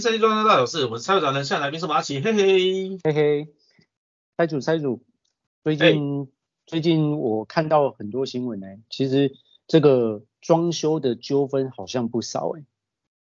[0.00, 3.48] 专家大小事，我是蔡主任，现在来宾是马奇，嘿嘿嘿嘿。
[4.36, 5.02] 蔡主蔡主，
[5.62, 6.28] 最近、欸、
[6.66, 9.32] 最近我看到很多新闻呢、欸，其实
[9.66, 12.66] 这个装修的纠纷好像不少哎、欸。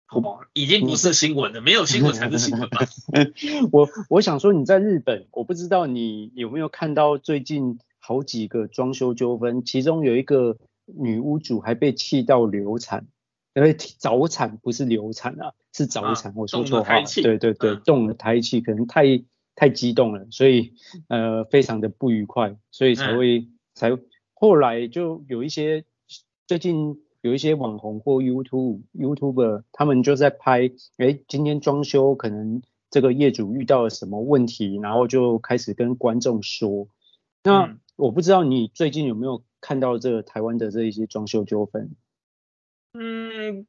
[0.09, 2.81] 哦，已经不是新闻了，没有新闻才是新闻吧？
[3.71, 13.07] 我我想说你在日本，我不知道你有没有看到最近好几个装修纠纷，其中有一个女屋主还被气到流产。
[13.55, 17.01] 因为早产不是流产啊，是早产，啊、我说错话。
[17.01, 19.23] 对对对，动了胎气，可能太
[19.55, 20.73] 太激动了，所以
[21.07, 23.97] 呃非常的不愉快，所以才会、嗯、才
[24.33, 25.85] 后来就有一些
[26.45, 36.89] 最近有一些网红或 YouTube YouTuber 他们就在拍，哎，今天装修可能这个业主遇到了什么问题，然后就开始跟观众说。
[37.41, 41.91] 那、嗯、我不知道你最近有没有看到这个台湾的这一些装修纠纷？
[42.97, 43.67] 嗯，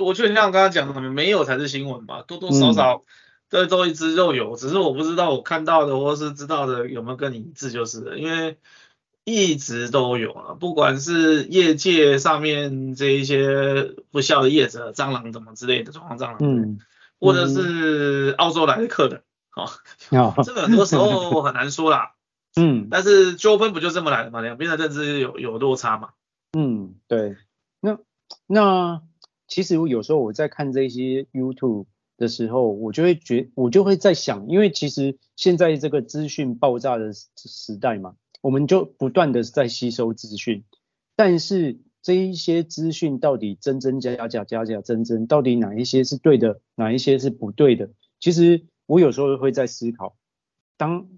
[0.00, 3.02] 我觉得像我刚刚讲的，没有才是新闻吧，多多少少
[3.48, 8.58] 这都一只肉有，只是我不知道我看到的或是知道的有没有跟你一致就是了，因为
[9.24, 16.78] 一直都有啊，不管是业界上面这一些不孝的业者，蟑螂怎么之类的，状况蟑螂，嗯，
[17.20, 19.66] 或者是澳洲来的客人，哈、
[20.10, 22.14] 哦，这个很多时候很难说啦，
[22.56, 26.08] 嗯，但是纠纷不就这么来的嘛，两边的认知有有落差嘛，
[26.58, 27.36] 嗯，对，
[28.52, 29.02] 那。
[29.48, 31.84] 其实我有时候我在看这些 YouTube
[32.16, 40.64] 的时候，我就会觉，我就会在想，因为其实现在这个资讯爆炸的时代嘛，我们就不断的在吸收资讯，
[41.16, 47.90] 但是这一些资讯到底真真假假，假假真真，到底哪一些是对的，哪一些是不对的？
[48.20, 50.16] 其实我有时候会在思考，
[50.78, 51.08] 当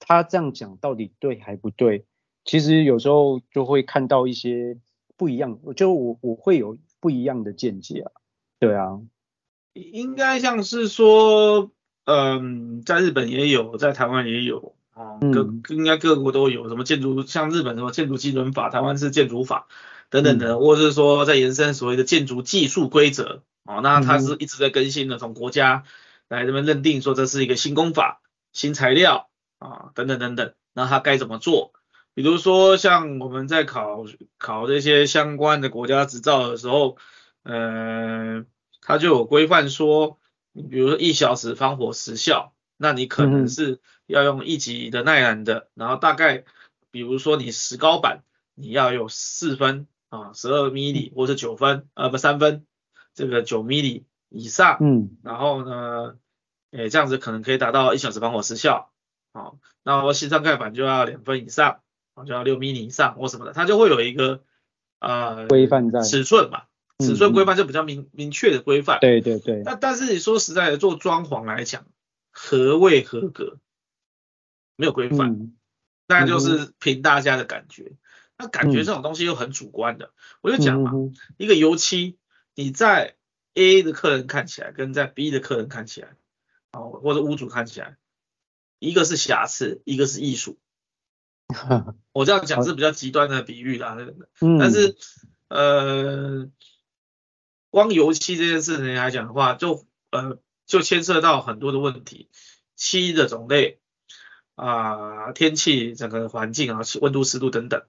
[0.00, 2.06] 他这样讲到底对还不对？
[2.44, 4.80] 其实有时候就会看到一些。
[5.16, 8.12] 不一样，我就我我会有不一样的见解啊，
[8.58, 8.98] 对啊，
[9.74, 11.70] 应该像是说，
[12.06, 19.66] 嗯，在日本也有，在台湾也有啊，各、嗯、应该各国都有，什么建筑，像日本什么建筑基准法，台湾是建筑法
[20.08, 25.84] 等等的，嗯、或者是说在延伸所谓的建筑技术规则哦，那它是一直在更新的，从国家
[26.28, 28.22] 来这边认定说这是一个新工法、
[28.54, 29.28] 新材料
[29.58, 31.73] 啊等等等等，那它该怎么做？
[32.14, 34.04] 比如说，像我们在考
[34.38, 36.96] 考这些相关的国家执照的时候，
[37.42, 38.44] 呃，
[38.80, 40.20] 它就有规范说，
[40.52, 46.44] 你比如说一小时防火时效，那你可能是要用一级的耐燃的，嗯、然后大概
[46.92, 48.22] 比如说你石膏板，
[48.54, 52.64] 你要有四分啊，十二 mm 或者九分，呃，不三分，
[53.12, 56.16] 这个九 mm 以上，嗯，然后呢，
[56.70, 58.92] 诶，这样子可能可以达到一小时防火时效，
[59.32, 61.80] 好，那我西装盖板就要两分以上。
[62.22, 64.44] 就要六 mm 以上或什么的，它就会有一个
[65.00, 66.62] 呃规范在尺寸嘛，
[67.00, 69.00] 尺寸规范就比较明、嗯、明确的规范。
[69.00, 69.62] 对对对。
[69.64, 71.86] 那但是你说实在的，做装潢来讲，
[72.30, 73.58] 何谓合格？
[74.76, 75.56] 没有规范，嗯、
[76.06, 77.82] 那就是凭大家的感觉。
[77.82, 77.98] 嗯、
[78.38, 82.18] 那感觉这种东西又很主观的，嗯、我就讲嘛，嗯、一个油漆，
[82.54, 83.16] 你在
[83.54, 86.16] A 的客人看起来，跟在 B 的客人看起来，
[86.72, 87.96] 哦，或者屋主看起来，
[88.80, 90.58] 一个是瑕疵，一个是艺术。
[92.12, 93.96] 我这样讲是比较极端的比喻啦，
[94.40, 94.96] 嗯、但是
[95.48, 96.48] 呃，
[97.70, 102.28] 光油漆这件事情来讲的话，就呃就牵涉到很多的问题，
[102.76, 103.78] 漆的种类
[104.54, 107.82] 啊、呃，天气整个环境啊，温度湿度等等，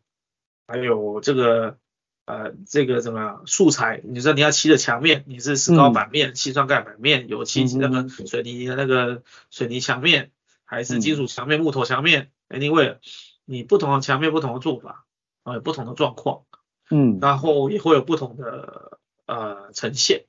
[0.67, 1.77] 还有这个
[2.25, 10.31] 呃这个什么素材，你说你要漆的墙面，你是石膏板面、漆酸钙板面、油漆那个水泥的那个水泥墙面，
[10.65, 12.97] 还是金属墙面、木头墙面，anyway。
[13.45, 15.05] 你不同的墙面，不同的做法，
[15.43, 16.41] 啊，有不同的状况，
[16.89, 20.25] 嗯，然后也会有不同的呃呈现，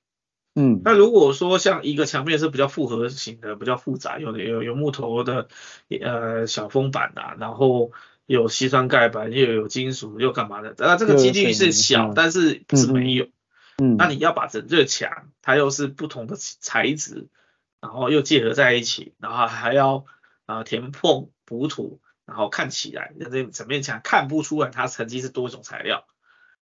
[0.55, 5.49] 嗯，那如果说像一个墙面是比较复合型的，比较复杂，有的有有木头的
[6.01, 7.91] 呃小封板呐、啊，然后
[8.27, 13.25] 有西酸盖板，又有金属，又干嘛的，那这个几率是小，但是不是没有，
[13.79, 17.29] 嗯，嗯，那你要把整个墙，它又是不同的材质，
[17.81, 20.05] 然后又结合在一起，然后还要
[20.45, 21.99] 啊、呃、填缝补土。
[22.27, 26.05] 然后看起来，那这整面墙看不出来它曾经是多种材料，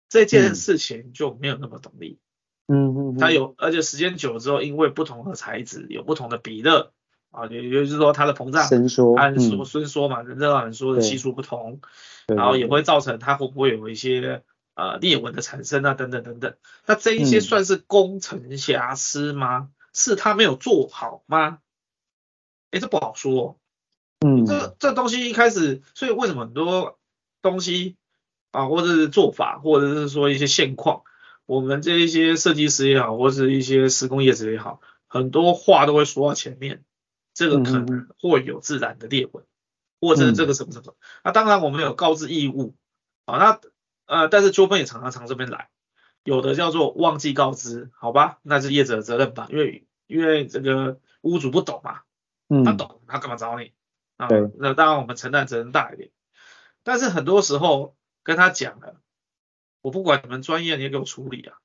[0.10, 2.20] 这件事情就没有那么容易。
[2.68, 6.92] 嗯嗯，它有，而且时间久了之后，因为不同的材质有不同的比热
[7.32, 11.80] 啊，也就是说它的膨胀、伸缩、按缩、伸缩嘛，热胀冷缩的系数不同，
[12.28, 14.44] 然后也会造成它会不会有一些
[14.74, 16.56] 呃裂纹的产生啊，等等等等。
[16.86, 19.70] 那这一些算是工程瑕疵吗？
[19.94, 21.60] 是它没有做好吗？
[22.72, 23.58] 哎，这不好说。
[24.20, 26.98] 嗯，这这东西一开始，所以为什么很多
[27.42, 27.98] 东西
[28.52, 31.04] 啊，或者是做法，或者是说一些现况，
[31.46, 36.84] 我们这一些设计师也好，或是一些施工业者也好，很多话都会说到前面，
[37.34, 39.44] 这个可能会有自然的裂纹，
[40.00, 40.96] 或者这个什么什么。
[41.24, 42.76] 那当然我们有告知义务
[43.26, 43.60] 啊，那
[44.08, 45.70] 呃，但是纠纷也常常从这边来，
[46.24, 52.02] 有的叫做忘记告知，好吧，那是业者的责任吧，因为因为这个屋主不懂嘛，
[52.64, 53.72] 他懂，他干嘛找你
[54.18, 54.28] 啊？
[54.58, 56.10] 那当然我们承担责任大一点，
[56.84, 59.02] 但是很多时候跟他讲了。
[59.82, 61.58] 我不管你们专业，你也给我处理啊！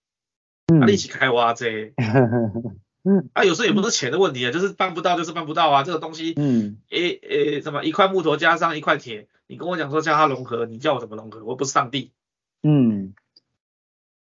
[0.82, 1.94] 啊，一起开挖这，
[3.32, 5.84] 啊，有时候也不是钱的问题啊，就是办不到，就是办不到啊。
[5.84, 11.42] 这个东西，嗯，诶诶，什么一块木头加上一块铁，你跟我讲说叫它融合，你叫我怎么融合？
[11.44, 12.12] 我不是上帝。
[12.62, 13.14] 嗯，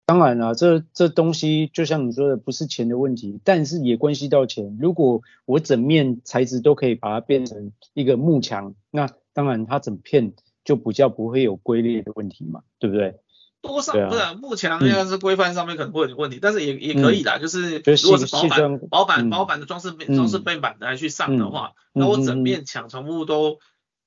[0.05, 4.77] 当然了，这这东西就像你说的，不是钱的问题，但是也关系到钱。
[4.81, 10.33] 如果我整面材质都可以把它变成一个幕墙，那当然它整片
[10.65, 13.21] 就比较不会有龟裂的问题嘛，对不对？
[13.63, 23.61] 多少不是幕墙那样是规范上面可能会有点问题，但是也也可以啦，就是如果是薄板薄板薄板的装饰面装饰背板来去上的话，那我整面墙全部都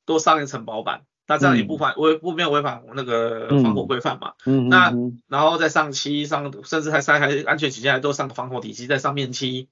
[0.06, 4.34] 都上一层薄板，那这样也不违违不没有违反那个防火规范嘛。
[4.70, 4.94] 那
[5.28, 9.70] 然后再上漆上，甚至还塞还安全起见，还都上个防火体漆在上面漆，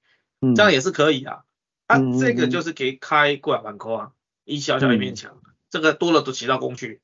[0.55, 1.43] 这样也是可以啊。
[1.87, 4.11] 啊，这个就是给开过来板扣啊，
[4.45, 7.01] 一小小一面墙，这个多了都起到工具，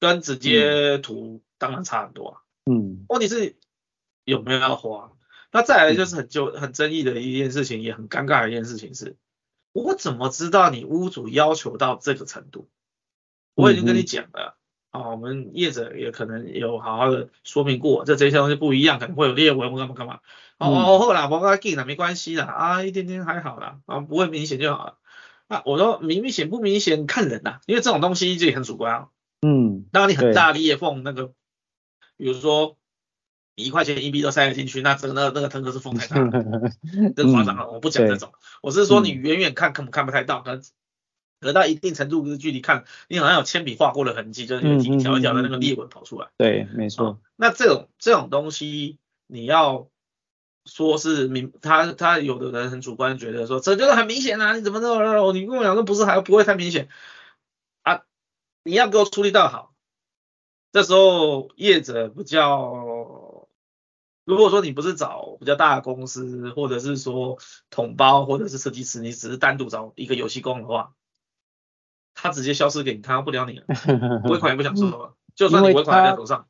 [0.00, 1.42] 跟直接涂。
[1.58, 3.56] 当然差很多啊，嗯，问题是
[4.24, 5.12] 有没有要花？
[5.52, 9.16] 那再来就是很就很争议的一件事情，也很尴尬的一件事情是，
[9.72, 12.68] 我怎么知道你屋主要求到这个程度？
[13.56, 14.56] 我已经跟你讲了，
[14.90, 20.20] 啊、哦，我们业者也可能有好好的说明过，这这些东西不一样，可能会有裂纹，干嘛干嘛。
[20.58, 24.98] 哦哦，后来我跟他讲了，没关系啦，啊，一点点还好啦，啊，不会明显就好了。
[25.48, 29.08] 啊，我说明明显不明显看人呐、啊，因为这种东西就很主观啊。
[29.42, 31.32] 嗯，当然你很大的裂缝那个。
[32.18, 32.78] 比如说，
[33.56, 36.30] 你一块钱硬币都塞得进去，那这个那个那个腾格是缝太大了，
[37.14, 37.70] 这夸张了。
[37.70, 38.32] 我不讲这种，
[38.62, 40.58] 我是说你远远看可能看不太到，可
[41.40, 46.28] 得到一定程度的距离看，你好像有铅笔画过的痕迹，就是有一条一条的那个裂纹跑出来。
[46.36, 47.18] 对，没错。
[47.36, 49.88] 那这种这种东西，你要
[50.64, 56.88] 说是明，他他有的人很主观觉得说这就是很明显啊，你怎么这么，你跟我讲说不是还不会太明显
[57.82, 58.02] 啊？
[58.64, 59.72] 你要给我处理到好。
[60.72, 63.48] 这时候业者比较，
[64.24, 67.38] 如果说你不是找比较大的公司，或者是说
[67.70, 70.92] 统包，或者是设计师，你只是单独找一个油漆工的话，
[72.16, 73.64] 他直接消失给你，他不了你了，
[74.28, 76.48] 尾款也不想收了，就算你尾款还在头上，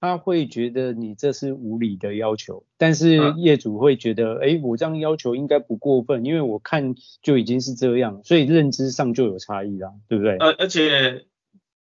[0.00, 10.36] 他会觉得你这是无理的要求，但是业主会觉得，哎、嗯，我这样要求应该不过分，因为我看就已经是这样，所以认知上就有差异啦，对不对？
[10.36, 11.24] 而而且。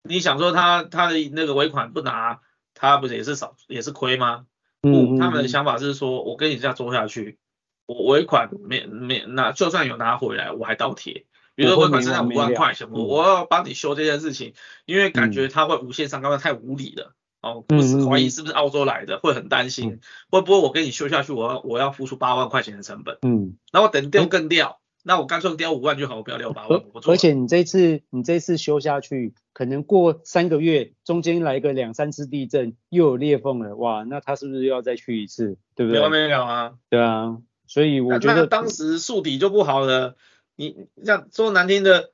[0.05, 2.41] 你想说他他的那个尾款不拿，
[2.73, 4.45] 他不是也是少也是亏吗？
[4.81, 7.39] 不，他们的想法是说，我跟你这样做下去，
[7.85, 11.25] 我尾款没没拿，就算有拿回来，我还倒贴。
[11.55, 14.53] 比如说尾款剩下五万块钱，我我要帮你修这件事情，
[14.85, 17.13] 因为感觉他会无限上纲，太无理了。
[17.41, 19.99] 哦，不是怀疑是不是澳洲来的，会很担心，
[20.31, 23.17] 会不会我给你修下去，我要我要付出八万块钱的成本？
[23.21, 24.79] 嗯，那我等掉更掉。
[25.05, 26.81] 那我干脆掉五万就好，我不要掉八万。
[27.05, 35.57] 而且你这次你这次修下去，可能过三个月，中间来个两三次地震，又有裂缝了，哇，那他是不是又要再去一次？
[35.75, 35.99] 对不对？
[35.99, 36.75] 没完没了啊。
[36.89, 40.15] 对啊，所以我觉得当时树底就不好了。
[40.55, 42.11] 你像说难听的，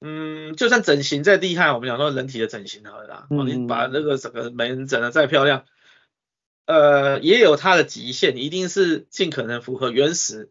[0.00, 5.64] 嗯，就算整形再厉害，我们讲说人体的整形好了啦，嗯、你把那个整个门整的再漂亮，
[6.66, 10.50] 呃，也有它的极限，一定是尽可能符合原始。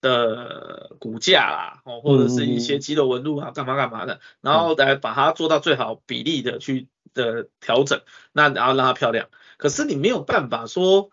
[0.00, 9.28] 的骨架啦，哦，或者是一些肌肉纹路啊，干嘛干嘛的，然后来把它做到最好比例的去的调整，那然后让它漂亮。
[9.56, 11.10] 可是你没有办法说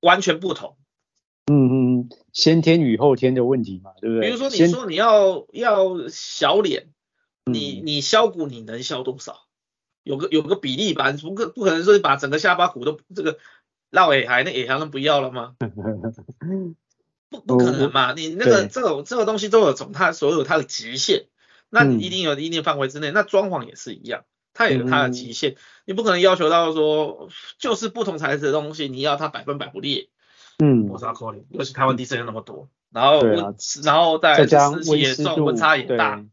[0.00, 0.76] 完全不同，
[1.46, 4.26] 嗯嗯，先天与后天的问题嘛，对不对？
[4.28, 6.88] 比如说你说你要要小脸，
[7.44, 9.46] 你你削骨你能削多少？
[10.02, 13.38] 有个有个比例吧，不可不可能说把整个下巴骨都这个
[13.90, 15.54] 绕耳还那耳还能不要了吗？
[17.28, 21.26] 不不可能嘛，你那个这种这个东西都有总它所有它的极限，
[21.70, 24.24] 那你一定有一定范围之内，那装潢也是一样，
[24.54, 30.08] 它也有它的极限，你不可能要求到说就是不同材质的东西，你要它百分百不裂，
[30.58, 33.22] 嗯，我知道可能，尤其台湾地震又那么多，然后
[33.82, 36.24] 然后再湿气也重，温差也大，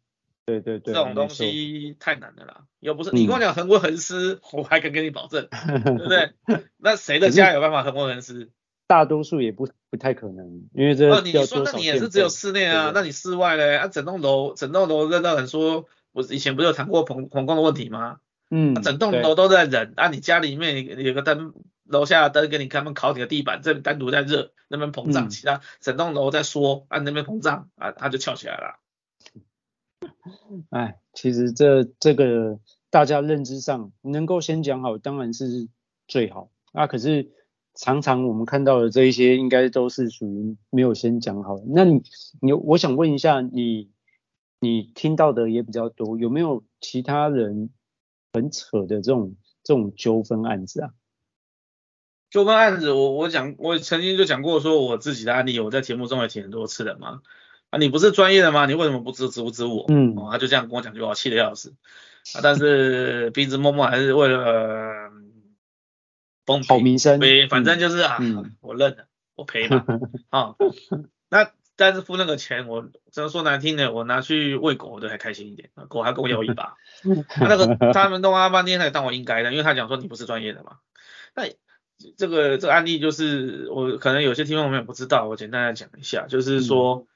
[0.45, 5.47] 对对对，这种东西太难了啦，又不是你跟我讲恒温恒湿，我还敢跟你保证，
[5.83, 6.31] 对不对？
[6.77, 8.49] 那谁的家有办法恒温恒湿？
[8.85, 11.09] 大多数也不不太可能，因为这。
[11.09, 12.91] 哦，你说那你也是只有室内啊？
[12.93, 13.77] 那你室外嘞？
[13.77, 18.17] 啊，整栋楼，整栋楼认到很说，我以前不是有谈过棚棚工的问题吗？
[18.51, 21.53] 嗯，整栋楼都在忍，啊，你家里面有个灯
[21.85, 28.79] 楼下的灯给你开门，烤你的地板，这边单独在热，那边膨胀，其他整栋楼在缩，啊那边膨胀，啊它就翘起来了。
[30.71, 32.59] 哎，其实这这个
[32.89, 35.67] 大家认知上能够先讲好，当然是
[36.07, 36.51] 最好。
[36.71, 37.31] 啊，可是
[37.75, 41.59] 常常我们看到的这一些，应该都是属于没有先讲好。
[41.67, 42.01] 那你
[42.41, 43.91] 你，我想问一下，你
[44.59, 47.69] 你听到的也比较多，有没有其他人
[48.33, 50.93] 很扯的这种这种纠纷案子啊？
[52.33, 57.21] 纠纷案子我，我我讲，我曾经就讲过，说我自己的案例，我在节目中也提很多次的嘛。
[57.69, 58.65] 啊，你不是专业的吗？
[58.65, 59.85] 你为什么不支支不支我？
[59.89, 61.75] 嗯，哦，他就这样跟我讲句话，气得要死。
[62.33, 65.11] 啊，但是 鼻子摸摸还是为了
[66.43, 67.19] 风好名声，
[67.51, 69.85] 反正就是啊，嗯、我认了，我赔嘛。
[70.31, 70.55] 啊，
[71.29, 76.77] 那但是付那个钱，我真说难听的，我拿去喂狗，我都还开心一点，狗还跟我要一把。
[77.39, 80.77] 那个他们弄阿半天，他也当我应该的，因为他讲说你不是专业的嘛。
[81.35, 81.43] 那
[82.17, 86.95] 这个这个案例就是我可能有些听众朋友不知道，我简单来讲一下，就是说。
[86.95, 87.07] 嗯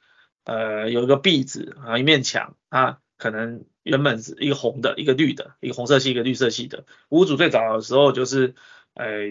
[0.48, 6.86] 呃，有一个壁纸啊，一面墙，啊可能原本是一个红的，一个绿的，一个红色系，一个绿色系的。
[7.10, 8.56] 屋主最早的时候就是
[8.94, 9.24] 呃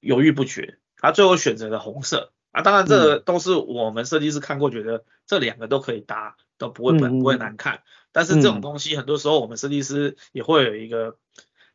[0.00, 2.62] 犹豫不决，他最后选择了红色啊。
[2.62, 7.82] 当然，这都是我们设计师看过，觉得这两个都可以搭，都不会不会难看。
[8.10, 11.18] 但是这种东西很多时候我们设计师也会有一个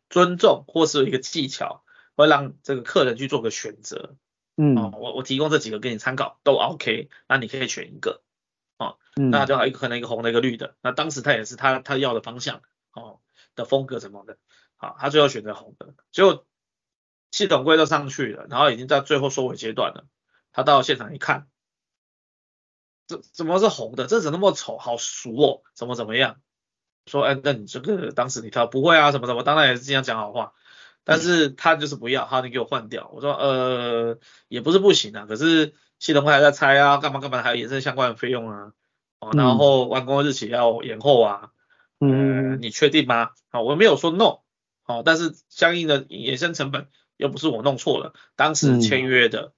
[0.09, 1.83] 尊重，或是有一个技巧，
[2.17, 4.15] 会让这个客人去做个选择。
[4.57, 8.21] 嗯，哦我我提供这几个给你参考，都 OK，那你可以选一个。
[8.77, 10.75] 哦，那就好一个可能一个红的，一个绿的。
[10.81, 13.21] 那当时他也是他他要的方向，哦
[13.55, 14.37] 的风格什么的，
[14.75, 15.93] 好，他最后选择红的。
[16.11, 16.45] 结果
[17.31, 20.05] 系统柜都上去了，然后已经在最后收尾阶段了。
[20.51, 21.47] 他到现场一看，
[23.07, 24.07] 这怎么是红的？
[24.07, 24.77] 这怎么那么丑？
[24.77, 26.41] 好俗哦，怎么怎么样？
[27.05, 29.11] 说，哎，那你这个当时你挑不会啊？
[29.11, 29.43] 什么什么？
[29.43, 30.53] 当然也是这样讲好话，
[31.07, 33.09] 但是他就是不要，好，你给我换掉。
[33.13, 35.73] 我说，呃，也不是不行啊，可是。
[35.99, 38.71] 系统会还在拆啊，干嘛干嘛，还有衍生相关的费用啊，
[39.19, 41.49] 哦，然后完工日期要延后啊，
[41.99, 43.31] 嗯、呃，你确定吗？
[43.49, 44.41] 啊，我没有说 no，
[44.83, 49.53] 好，但是相应的衍生成本又不是我弄错了，当时签约的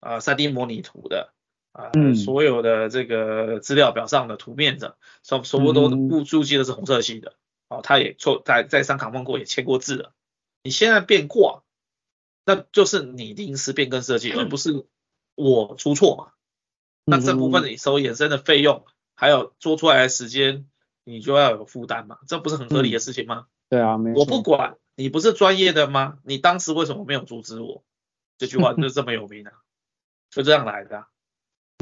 [0.00, 1.34] 啊，三 D 模拟图的
[1.72, 7.34] 啊，嗯、所有的这个资料表上的图面的，所所有都不注记的是红色系的，
[7.68, 10.14] 哦，他也错在在商卡问过也签过字了，
[10.62, 11.62] 你现在变卦，
[12.44, 14.86] 那就是你临时变更设计，而不是。
[15.34, 16.32] 我出错嘛？
[17.06, 20.68] 那这部分你收衍生的费用，还有做出来的时间，
[21.04, 22.18] 你就要有负担嘛？
[22.28, 23.46] 这不是很合理的事情吗？
[23.70, 23.96] 对啊。
[24.14, 26.18] 我不管你不是专业的吗？
[26.22, 27.82] 你当时为什么没有阻止我？
[28.36, 29.52] 这句话就这么有名啊，
[30.30, 31.06] 就这样来的。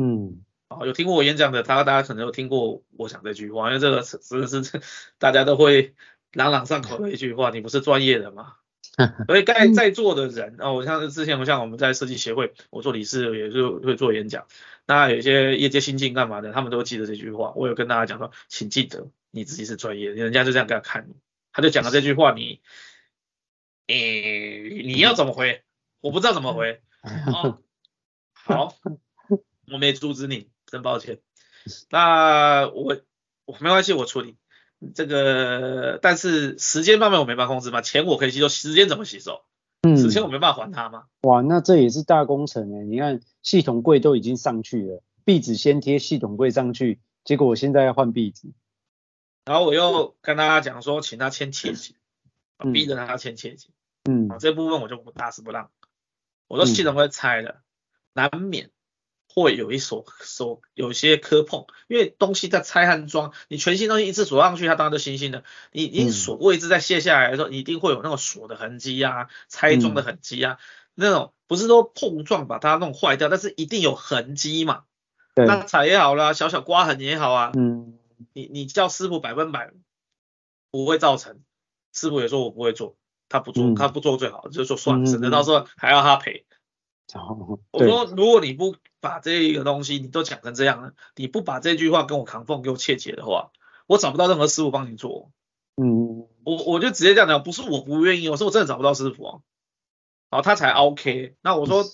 [0.00, 4.80] 嗯，好，有听过我演讲的，他大家可能有听过我讲这句话，因为这个真的是
[5.18, 5.96] 大家都会
[6.34, 8.58] 朗朗上口的一句话，你不是专业的吗？
[9.28, 14.46] 所以该在座的人哦，我像是之前我像我们在设计协会，我做理事也是会做演讲。
[14.86, 17.52] 那有些业界新进干嘛的，他们都记得这句话。
[17.56, 21.14] 我有跟大家讲说，请记得你自己是专业，人家就这样给他看你。
[21.52, 22.60] 他就讲了这句话，你，
[23.88, 25.62] 诶，你要怎么回？
[26.00, 26.80] 我不知道怎么回。
[27.26, 27.58] 哦，
[28.32, 28.76] 好，
[29.72, 31.18] 我没阻止你，真抱歉。
[31.90, 33.00] 那我
[33.44, 34.36] 我没关系，我处理。
[34.94, 39.42] 这个，但是时间方面我没办法控制嘛，钱我可以吸收，时间怎么吸收？
[39.82, 41.04] 嗯，时间我没办法还他吗？
[41.22, 42.84] 哇，那这也是大工程哎！
[42.84, 48.52] 你看系统柜都已经上去了，壁纸先贴系统柜上去，结果我现在要换壁纸，
[49.46, 51.94] 然后我又跟大家讲说，请他签切结，
[52.58, 53.68] 嗯、逼着他签切结，
[54.04, 55.70] 嗯，这部分我就不打死不让。
[56.46, 57.62] 我说系统会拆了，
[58.14, 58.70] 嗯、难免。
[59.32, 65.44] 会有一手手有些磕碰，因为东西在拆和装，你全新东西一次锁上去，它当然就新新的。
[65.70, 70.58] 你你锁过一次再卸下来的时候，你一定会有那种锁的痕迹啊，拆装的痕迹啊，嗯、
[70.94, 74.82] 那种不是说碰撞把它弄坏掉，但是一定有痕迹嘛。
[75.34, 77.52] 对那踩也好啦，小小刮痕也好啊。
[77.54, 77.96] 嗯。
[78.34, 79.70] 你你叫师傅百分百
[80.70, 81.40] 不会造成，
[81.94, 82.96] 师傅也说我不会做，
[83.30, 86.44] 他不做，嗯、他不做最好，就说算了，省得到时候还要他赔。
[87.70, 93.50] 我说，如果你不把这一个东西你都讲成这样了，你不把这句话跟我扛缝给我切结的话，
[93.86, 95.32] 我找不到任何师傅帮你做。
[95.76, 99.38] 嗯，我我就直接这样讲，不是我不愿意，我说我真的找不到师傅啊。
[100.28, 101.34] 然后他才 OK。
[101.40, 101.84] 那我说，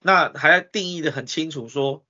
[0.00, 2.04] 那还要定义的很清楚，说，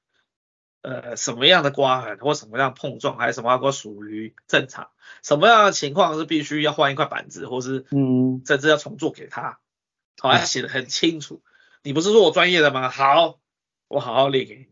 [0.82, 4.90] 呃，什么样的刮痕或什么样的碰撞，还是什么样的属于正常，
[5.22, 9.60] 什么样的情况是必须要换一块板子，或是嗯，甚至要重做给他，
[10.18, 11.42] 好，还写的很清楚。
[11.82, 12.90] 你不是说我专业的吗？
[12.90, 13.40] 好，
[13.88, 14.66] 我好好列给你。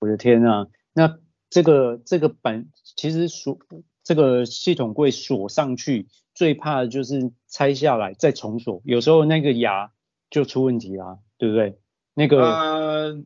[0.00, 3.58] 我的天啊，那这个这个板其实锁
[4.02, 8.82] 这个系统柜锁上去，最怕的就是拆下来再重锁。
[8.84, 9.92] 有时候那个牙
[10.30, 11.78] 就出问题啦，对不对？
[12.14, 13.22] 那个呃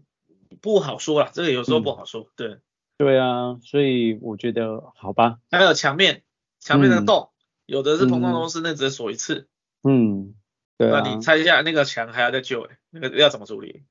[0.61, 2.59] 不好说啦，这个有时候不好说，嗯、对。
[2.97, 5.39] 对啊，所以我觉得好吧。
[5.51, 6.23] 还有墙面，
[6.61, 9.49] 墙面那个洞，嗯、有的是通通都是那只锁一次。
[9.83, 10.35] 嗯，
[10.79, 11.01] 对啊。
[11.01, 13.83] 那你猜一下那个墙还要再救哎，那个要怎么处理？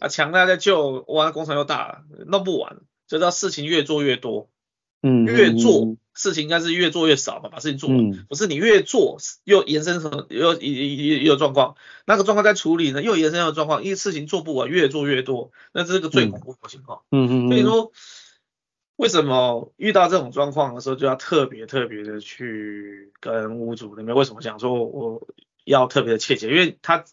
[0.00, 4.48] 啊，墙还要再救，哇，工程又大了，弄不完，就知道事情越做越多。
[5.02, 17.00] 嗯，越做事情应该是越做越少嘛，把事情做完，嗯、不是你越做又延伸成又一一一有状况，那个状况在处理呢，又延伸有状况，因为事情做不完，越做越多，那这是个最恐怖的情况。
[17.10, 17.92] 嗯嗯，所以说
[18.96, 25.26] 为什么遇到这种状况的时候就要特别特别的去跟屋主那边为什么想说我
[25.64, 27.04] 要特别的切切，因为他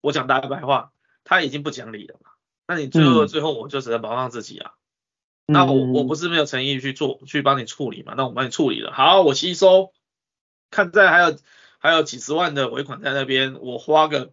[0.00, 0.92] 我讲大白话，
[1.24, 2.30] 他已经不讲理了嘛，
[2.66, 4.72] 那你最后、嗯、最后我就只能保障自己啊。
[5.46, 8.14] 那我我不是没有诚意去做，去帮你处理嘛？
[8.16, 9.92] 那我帮你处理了，好，我吸收。
[10.70, 11.38] 看在还有
[11.78, 14.32] 还有几十万的尾款在那边，我花个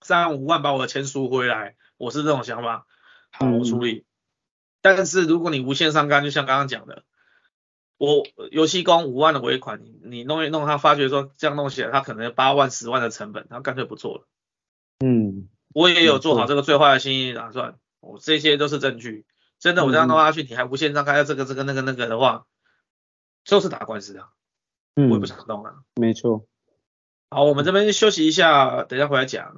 [0.00, 2.86] 三五万把我的钱赎回来，我是这种想法。
[3.30, 4.06] 好，我处理。
[4.80, 7.04] 但是如果你无限上纲，就像刚刚讲的，
[7.98, 14.26] 我游戏工五万的尾款，你你弄一弄，他发觉说这样弄起来，他可能八万十万的成本，他干脆不做了。
[14.98, 19.24] 嗯，我也有做好这个最坏的心理打算，我这些都是证据。
[19.58, 22.46] 真的，我这样弄下去，嗯、你还无限张开，要这个这个那个那个的话，
[23.44, 24.28] 就是打官司的。
[24.94, 25.76] 嗯，我也不想动了。
[25.94, 26.46] 没错。
[27.30, 29.54] 好，我们这边休息一下，等一下回来讲。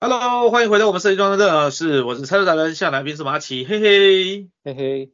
[0.00, 5.12] Hello，欢迎回到我们设计装的是，我是车主达人，下来宾是马奇，嘿嘿嘿嘿。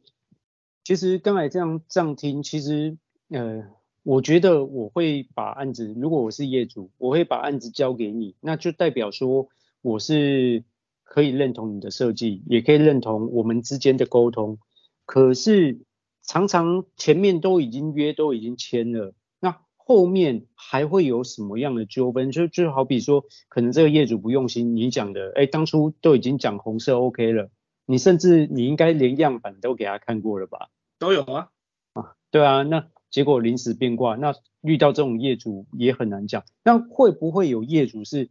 [0.85, 3.65] 其实刚才这样这样听，其实呃，
[4.03, 9.49] 我觉得我会把案子，如果我是业主，我会把案子交给你，那就代表说
[9.81, 10.63] 我是。
[11.07, 14.57] 可以认同你的设计，也可以认同我们之间的沟通，
[15.05, 15.79] 可是
[16.23, 22.31] 常常前面都已经约都已经签了，那后面还会有什么样的纠纷？
[22.31, 27.51] 就就好比说，可能这个业主不用心，你讲的，哎，当初都已经讲红色 OK 了，
[27.85, 30.69] 你甚至你应该连样板都给他看过了吧？
[30.99, 31.49] 都有啊，
[31.93, 38.29] 啊，对啊，那结果临时变卦，那遇到这种业主也很难讲，那会不会有业主是？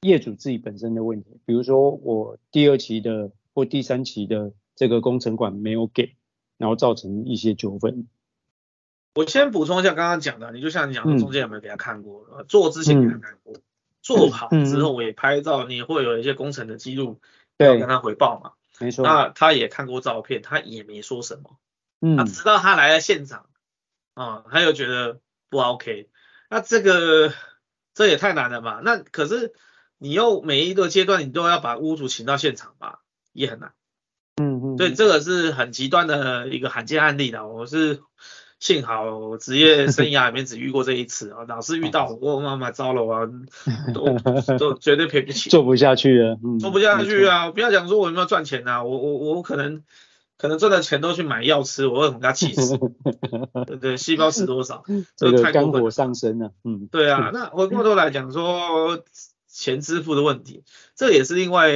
[0.00, 6.14] 业主自己本身的问题，比如说我第二期的或第三期的这个工程款没有给，
[6.58, 8.06] 然后造成一些纠纷。
[9.14, 12.26] 我先补充一下刚刚讲的，你就像你讲的，中间有没有给他看过？
[12.36, 13.62] 嗯、做之前给他看过，嗯、
[14.02, 17.18] 做好之后我也拍照，你会有一些工程的记录
[17.56, 18.52] 要跟他回报嘛？
[18.80, 19.02] 没错。
[19.06, 21.56] 那他也看过照片，他也没说什么。
[22.04, 22.16] 嗯。
[22.18, 23.46] 他直到他来了现场，
[24.12, 26.10] 啊、嗯，他又觉得不 OK，
[26.50, 27.32] 那这个
[27.94, 28.82] 这也太难了吧？
[28.84, 29.54] 那可是。
[29.96, 32.98] 你又每一个阶段你都要把屋主请到现场吧，
[33.32, 33.72] 也很难。
[34.36, 34.76] 嗯嗯。
[34.76, 37.46] 对，这个是很极端的一个罕见案例的。
[37.46, 38.00] 我是
[38.58, 43.30] 幸好职业生涯里面只遇过这一次啊，老是遇到 我妈妈糟了啊，
[43.94, 44.18] 都
[44.58, 47.50] 都绝对赔不起， 做不下去了，嗯、做不下去啊！
[47.50, 49.84] 不要讲说我有没有赚钱啊，我我我可能
[50.44, 52.76] 可能赚的钱都去买药吃，我会很他气死。
[53.66, 54.84] 对对，细胞死多少？
[55.16, 56.52] 这个肝火上升了。
[56.64, 59.02] 嗯，对啊， 那回过头来讲说。
[59.46, 60.64] 钱支付的问题，
[60.96, 61.68] 这也是另外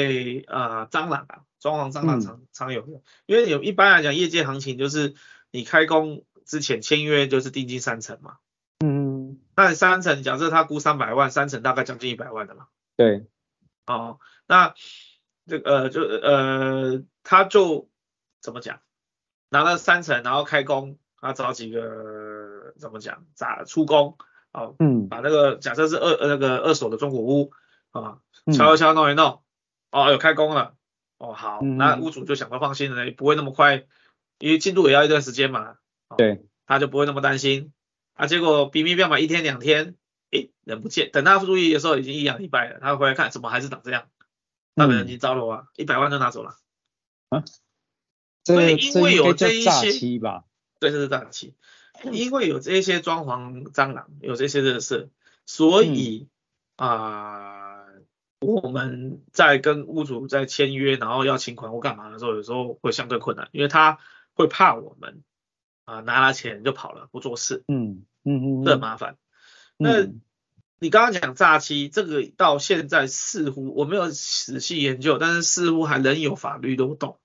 [0.49, 5.15] 啊、呃、蟑螂啊，装潢蟑螂常、嗯、常有的，因为有一般来讲业界行情就是
[5.53, 8.39] 你开工之前签约就是定金三成嘛，
[8.85, 13.27] 嗯，那你三成假设他估三百万，三成大概将近一百万的嘛，对，
[13.87, 14.75] 哦，那
[15.47, 17.89] 这个呃就呃他就
[18.41, 18.81] 怎么讲，
[19.49, 23.27] 拿了三成然后开工，他找几个怎么讲？
[23.35, 24.19] 咋出工，
[24.53, 27.53] 哦，嗯，把那个假设是二那个二手的中古屋。
[27.91, 28.19] 啊，
[28.55, 29.43] 敲一敲，弄一弄，
[29.91, 30.75] 嗯、哦，有开工了，
[31.17, 33.87] 哦，好，嗯、那屋主就想到放心了，也不会那么快，
[34.39, 35.77] 因为进度也要一段时间嘛，
[36.09, 37.73] 哦、对，他就不会那么担心，
[38.13, 39.97] 啊，结果明明要买一天两天，
[40.31, 44.07] 诶，人不见，等他注意的时候已经一两礼拜了，他回来看怎么还是长这样，
[44.75, 46.57] 那个人已经糟了啊，一百、嗯、万都拿走了，
[47.31, 47.43] 啊，
[48.55, 50.45] 所以因为有这一些，吧
[50.81, 51.55] 对，这是诈欺，
[52.13, 55.11] 因为有这些装潢蟑螂，有这些的事，
[55.47, 56.29] 所以
[56.77, 57.57] 啊。
[57.57, 57.69] 嗯呃
[58.41, 63.99] 我们在跟屋主在签约，然后要请款或干嘛的时候，有时候会相对困难，因为他
[64.33, 65.25] 会怕我们
[65.87, 69.17] 啊拿了钱就跑了，不做事，嗯嗯嗯，这很麻烦。
[69.77, 70.07] 那
[70.79, 77.19] 你刚刚讲诈欺，这个到现在似乎我没有仔细研究，但是似乎还仍有法律漏洞。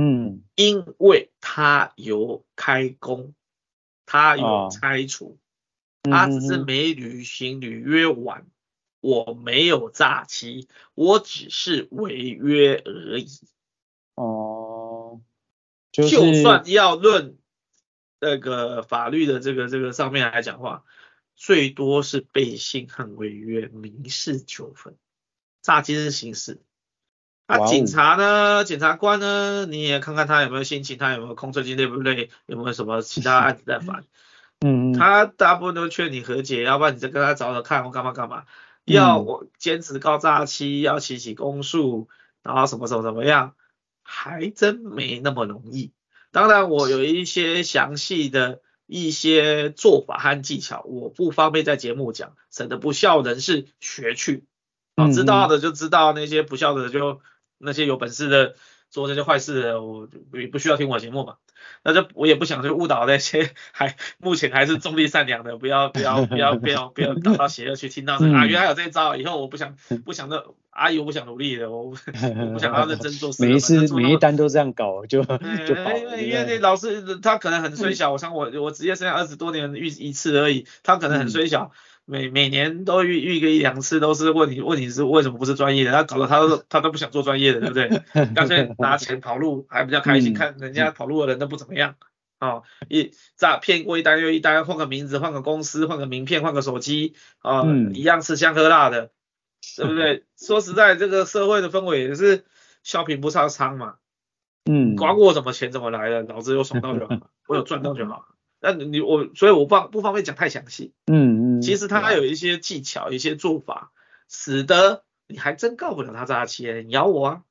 [0.00, 3.34] 嗯，因为他有开工，
[4.06, 5.38] 他有拆除，
[6.04, 8.46] 哦、他只是没履行履约完。
[9.00, 13.28] 我没有诈欺，我只是违约而已。
[14.16, 15.20] 哦，
[15.92, 17.38] 就是、就算要论
[18.20, 20.84] 那个法律的这个这个上面来讲话，
[21.36, 24.96] 最多是背信和违约民事纠纷，
[25.62, 26.60] 诈欺是刑事。
[27.48, 28.62] 那警察呢？
[28.62, 29.64] 检察官呢？
[29.64, 34.04] 你也看看他有没有心情，他有没有空，最近累不累，有没有什么其他案子在烦？
[34.60, 38.44] 嗯，他大部分都劝你和解，要不然你再跟他找找看，我干嘛干嘛？
[38.84, 42.08] 要我坚持告诈欺，要起起公诉，
[42.42, 43.54] 然后什么什么怎么样，
[44.02, 45.92] 还真没那么容易。
[46.32, 54.44] 当然，我有一些详细的一些做法和技巧，我不方便在节目讲，省得不孝人士学去。
[54.96, 57.22] 啊，知道的就知道，那些不孝的就。
[57.58, 58.54] 那些有本事的
[58.90, 61.34] 做这些坏事的，我也不需要听我节目嘛。
[61.82, 69.74] 那就我也不想去误导那些 还目前还是中立善良的，不要不要不要不要不要搞到邪恶去听到这个、啊，原来有这一招，以后我不想
[70.06, 73.44] 不想的阿姨我不想努力的，我 我不想要认真做事。
[73.44, 75.96] 每一次每一单都这样搞就就跑。
[75.96, 81.72] 因为因为那老师他可能很虽小，我想我我职业生涯二十多年遇一次而已，他可能很虽小。
[82.08, 87.88] 嗯每每年都遇遇个一两次，都是问你问你是为什么不是专业的，他搞得他都他都不想做专业的，对不对？
[88.34, 91.96] 干脆拿钱跑路还比较开心，嗯、看人家跑路的人都不怎么样，
[92.40, 99.10] 哦，一诈骗过一单又一单，换个名字，换个公司，换个名片，换个手机，啊、一样吃香喝辣的，
[99.76, 100.24] 对不对？
[100.40, 102.46] 说实在，这个社会的氛围也是
[102.82, 103.96] 笑贫不笑娼嘛，
[104.64, 108.24] 嗯，管我什么钱怎么来的，老子有爽到就好，我有赚到就好。
[108.60, 113.92] 那你我所以我不方不方便讲太详细，嗯嗯，其实他还有一些技巧，一些做法，
[114.28, 117.42] 使得你还真告不了他诈欺，你咬我啊，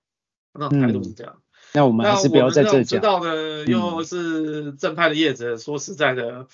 [0.53, 1.41] 那种态度是这样。
[1.73, 2.83] 那我们还是不要在这讲。
[2.83, 6.47] 知道的又是正派的叶子，说实在的，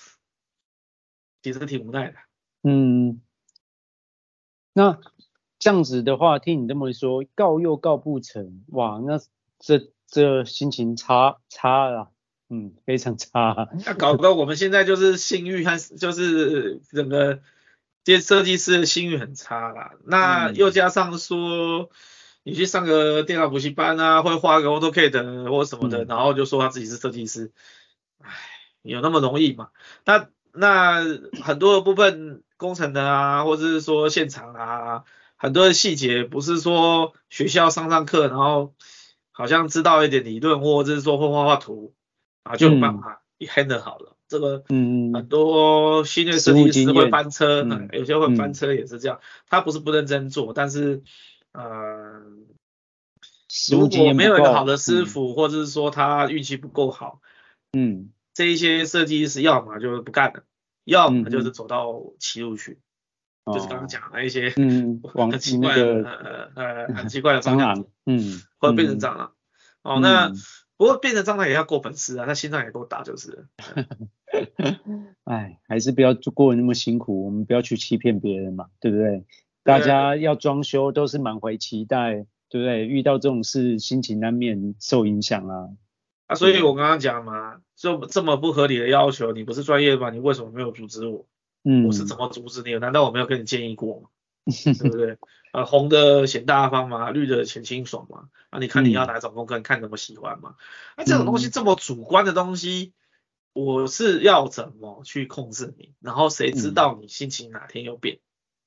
[1.42, 2.16] 其实挺无奈的。
[2.62, 3.20] 嗯，
[4.72, 4.98] 那
[5.58, 9.20] 这样子的话，听你这么说，告又告不成，哇，那
[9.58, 12.10] 这这心情差差了。
[12.50, 13.68] 嗯，非常差。
[13.86, 17.40] 那搞得我们现在就是信誉和就是整个
[18.04, 19.92] 这些设计师的信誉很差啦。
[20.04, 21.88] 那又加上说，
[22.42, 27.50] 你去上个电脑补习班啊，会画个 AutoCAD 或什么的，然后就说他自己是设计师，
[28.20, 28.30] 唉，
[28.82, 29.70] 有那么容易吗？
[30.04, 31.02] 那那
[31.42, 35.04] 很多的部分工程的啊，或者是说现场啊，
[35.36, 38.74] 很多的细节不是说学校上上课，然后
[39.32, 41.94] 好像知道一点理论，或者是说会画画图。
[42.44, 44.16] 啊，就有办法一 handle 好了。
[44.26, 49.20] 这个，嗯，很多新锐设计师会翻车，嗯，有些会翻车也是这样。
[49.48, 51.02] 他不是不认真做，但是，
[51.52, 52.22] 呃，
[53.70, 57.20] 如果没有一个好的师傅，或者是说他运气不够好，
[57.74, 60.42] 嗯，这一些设计师要么就是不干了，
[60.84, 62.78] 要么就是走到歧路去，
[63.46, 66.50] 就是刚刚讲的一些，嗯， 很奇怪的，呃
[66.86, 69.32] 呃，很奇怪的 方向，嗯，或者变成蟑螂。
[69.82, 70.32] 哦，那。
[70.76, 73.46] 不过变成蟑螂也要过本事啊，他心脏也够大就是。
[75.24, 79.24] 哎，还是不要过得那么辛苦，我们不要去欺骗别人嘛，对不对？
[79.62, 82.86] 大家要装修都是满怀期待，对不对？
[82.86, 85.68] 遇到这种事，心情难免受影响啊。
[86.26, 90.10] 啊，所以我刚刚讲嘛，这这么不合理的要求，你不是专业吗？
[90.10, 91.26] 你为什么没有阻止我？
[91.62, 92.80] 嗯，我是怎么阻止你的？
[92.80, 94.08] 难道我没有跟你建议过吗？
[94.44, 95.18] 对不对？
[95.52, 98.24] 呃，红的显大方嘛，绿的显清爽嘛。
[98.50, 100.56] 那、啊、你看你要哪种风格，嗯、看怎么喜欢嘛。
[100.96, 102.92] 那、啊、这种东西这么主观的东西，
[103.52, 105.94] 我是要怎么去控制你？
[106.00, 108.20] 然后谁知道你心情哪天又变，嗯、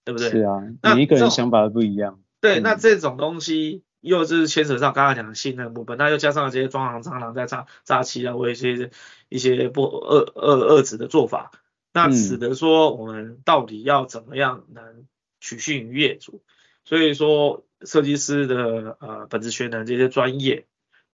[0.05, 0.29] 对不对？
[0.29, 0.63] 是啊，
[0.95, 2.21] 每一个人想法都不一样。
[2.39, 8.91] 对，那这种东西又是牵扯上刚刚讲的信任部分，那又加上这些装潢蟑螂在诈诈欺啊，或一些
[9.27, 11.51] 一些不恶恶恶质的做法，
[11.91, 15.05] 那使得说我们到底要怎么样能？
[15.39, 16.43] 取信于业主，
[16.84, 20.65] 所以说设计师的呃本职学能这些专业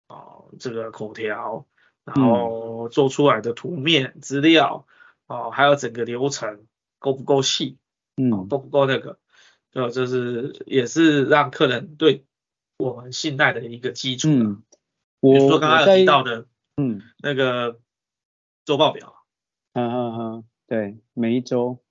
[0.08, 1.66] 啊、呃，这个口条，
[2.06, 4.88] 然后做出来的图面资料
[5.28, 6.66] 啊、呃，还有整个流程
[7.00, 7.78] 够不够细，
[8.16, 9.20] 嗯，够不够那个，
[9.74, 12.26] 呃，这是也是让客人对
[12.78, 14.30] 我们信赖的一个基础。
[14.30, 14.64] 嗯，
[15.20, 17.80] 比如说刚刚提到的，嗯，那个
[18.64, 19.26] 做报表，
[19.74, 21.84] 嗯嗯嗯，对，每一周，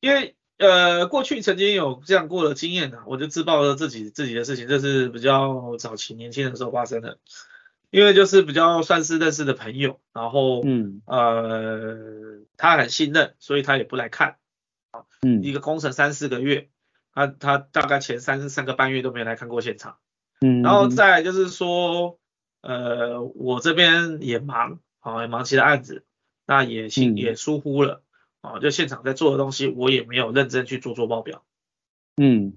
[0.00, 0.34] 因为。
[0.60, 7.16] 呃，过去曾经有这样过的经验呢，我就自曝了自己自己的事情，这是比较早期年轻的时候发生的，
[7.90, 14.36] 因为就是比较算是认识的朋友，然后嗯呃他很信任，所以他也不来看，
[14.90, 15.42] 啊嗯。
[15.42, 16.68] 一个工程三四个月，
[17.14, 19.96] 他他大概前三三个半月都没有来看过现场，
[20.42, 20.60] 嗯。
[20.60, 22.18] 然后再就是说
[22.60, 26.04] 呃我这边也忙啊也忙其他案子，
[26.46, 28.02] 那也心也疏忽了。
[28.40, 31.44] 啊，就现场在做的东西，我也没有认真去做做报表。
[32.16, 32.56] 嗯，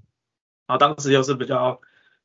[0.65, 1.81] 啊，当时又是比较，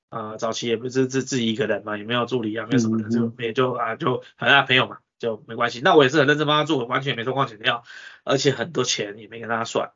[0.08, 5.80] 啊、呃，早期也不是自自己一个人嘛，也没有助理啊，没有什么的，就也就啊就反正朋友嘛，就没关系。
[5.82, 7.84] 那我也是很认真帮他做，完全没说矿泉料，
[8.24, 9.92] 而且很多钱也没跟他算，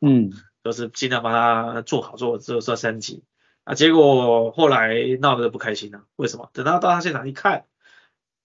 [0.00, 3.24] 嗯，就是尽量帮他做好做做做升级。
[3.64, 6.50] 啊，结果后来闹得不开心了，啊，为什么？
[6.52, 7.64] 等到到他现场一看，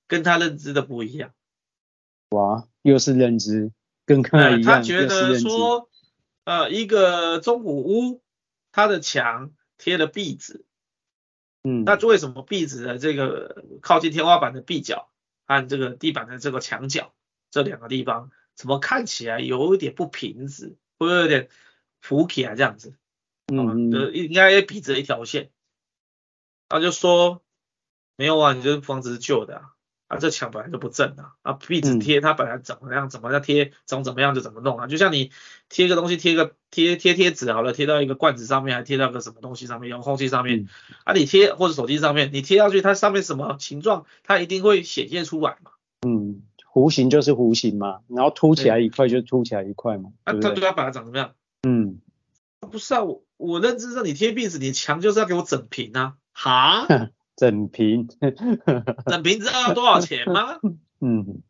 [0.08, 1.32] 跟他认知的不一样。
[2.30, 3.72] 哇，又是认知，
[4.10, 5.88] 跟他一样，呃，他觉得说，
[6.44, 8.24] 呃，一个中古屋，
[8.72, 10.66] 它的墙贴了壁纸，
[11.64, 15.12] 嗯，那为什么壁纸的这个靠近天花板的壁角
[15.46, 17.14] 和这个地板的这个墙角
[17.52, 21.48] 这两个地方，怎么看起来有一点不平直，会有点
[22.02, 22.96] 浮起来这样子？
[23.46, 25.52] 嗯，就应该也笔直一条线，
[26.68, 27.44] 他就说
[28.16, 29.74] 没有啊，你这房子是旧的啊，
[30.10, 35.32] 啊这墙本来就不正啊，啊壁纸贴它本来怎么样怎么样贴，怎么怎么样就怎么弄啊，就像你
[35.70, 40.68] 贴个东西贴个贴贴贴纸好了，贴到一个罐子上面，还贴到个什么东西上面，遥控器上面，
[41.06, 45.72] 啊你贴或者手机上面，你贴上去它上面什么形状，它一定会显现出来嘛。
[46.06, 46.42] 嗯，
[46.74, 50.12] 弧形就是弧形嘛，然后凸起来一块就凸起来一块嘛。
[50.24, 51.32] 啊，它对它本来长什么样？
[51.62, 52.00] 嗯。
[52.72, 56.86] 不是啊，我我认知上你贴壁纸，你墙就是要给我整平啊，哈？
[57.40, 58.10] 整平，
[59.08, 60.60] 整平知道要多少钱吗？
[61.00, 61.42] 嗯，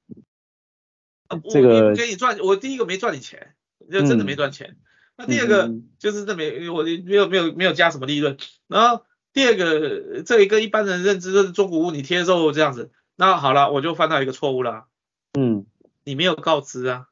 [1.50, 3.56] 这个给你赚，我第一个没赚你钱，
[3.92, 4.68] 就真的没赚钱。
[4.70, 4.78] 嗯、
[5.16, 8.38] 那第二个就是这没我没有没有没有加什么利润。
[8.68, 14.86] 然后第二个，这一个一般人认知就是中古屋，你贴之后这样子，那好了，我就犯到一个错误了。
[15.34, 15.66] 嗯，
[16.04, 17.08] 你没有告知啊。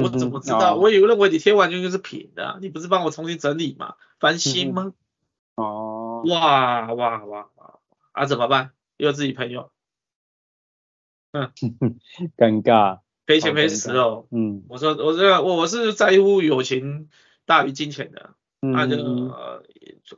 [0.00, 0.76] 我怎么知道？
[0.76, 3.94] 嗯、我以为认为你贴完就就是平的、啊，你不是帮我重新整理吗？
[4.20, 4.92] 翻新吗？
[5.56, 7.78] 嗯、哦，哇哇哇哇！
[8.16, 8.72] 啊怎么办？
[8.96, 9.70] 又自己朋友，
[11.32, 11.52] 嗯，
[12.34, 14.26] 尴尬，赔钱赔死哦。
[14.30, 17.10] 嗯，我说我这我我是在乎友情
[17.44, 19.62] 大于金钱的，那、嗯、就、呃、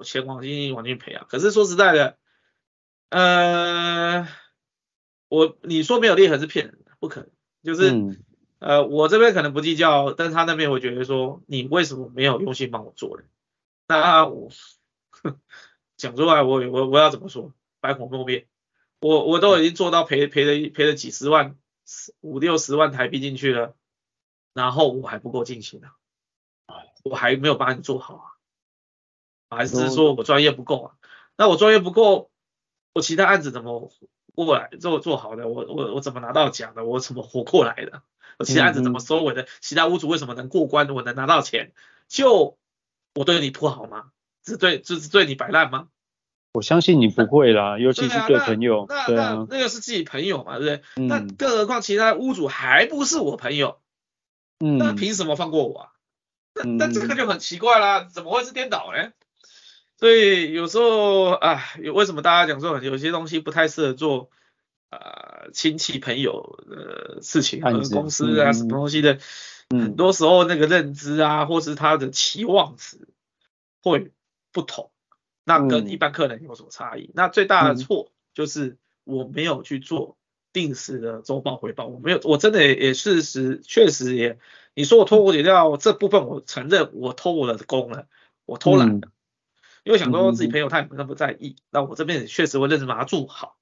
[0.04, 1.26] 钱往进往进赔啊。
[1.28, 2.16] 可是说实在的，
[3.10, 4.28] 呃，
[5.28, 7.30] 我你说没有裂痕是骗人的，不可能，
[7.64, 7.90] 就是。
[7.90, 8.24] 嗯
[8.60, 13.22] 呃，我这边可能不计较，但是他那边会觉得说，你为什么没有用心帮我做呢？
[13.86, 14.48] 那我
[15.96, 17.52] 讲出来我，我我我要怎么说？
[17.80, 18.46] 百口莫辩。
[19.00, 21.56] 我我都已经做到赔赔了赔了几十万，
[22.20, 23.76] 五六十万台币进去了，
[24.54, 25.94] 然后我还不够尽心啊，
[27.04, 30.94] 我还没有把你做好啊，还是说我专业不够啊？
[31.36, 32.30] 那我专业不够，
[32.92, 33.92] 我其他案子怎么
[34.34, 35.46] 过来做做好的？
[35.46, 36.84] 我我我怎么拿到奖的？
[36.84, 38.02] 我怎么活过来的？
[38.38, 39.46] 我其他案子怎么收尾的？
[39.60, 40.90] 其他屋主为什么能过关？
[40.90, 41.72] 我能拿到钱？
[42.08, 42.58] 就
[43.14, 44.10] 我对你不好吗？
[44.42, 45.88] 只对就是对你摆烂吗？
[46.52, 48.86] 我相信你不会啦， 尤其是对朋友。
[48.88, 51.06] 那那那那个是自己朋友嘛，对不对？
[51.06, 53.78] 那更何况其他屋主还不是我朋友，
[54.60, 55.88] 嗯，那凭什么放过我啊？
[56.54, 59.12] 那那这个就很奇怪啦，怎么会是颠倒呢？
[59.98, 61.62] 所以有时候啊，
[61.94, 64.30] 为什么大家讲说有些东西不太适合做？
[64.90, 69.18] 呃，亲戚朋友的事情，和公司啊，什么东西的，
[69.68, 73.06] 嗯、很多时候那个认知啊，或是他的期望值
[73.82, 74.10] 会
[74.50, 74.90] 不同，
[75.48, 77.06] 那跟一般客人有所差异。
[77.06, 80.16] 嗯、那最大的错就是我没有去做
[80.52, 84.38] 定时的周报回报，我没有，我真的也也事实确实也，
[84.74, 88.06] 你说我偷工减料这部分，我承认我偷我的工了，
[88.44, 89.12] 我偷懒了，嗯、
[89.84, 93.56] 因为想说自己朋友他也不在意，嗯、那我这边也确实会认真把它做好。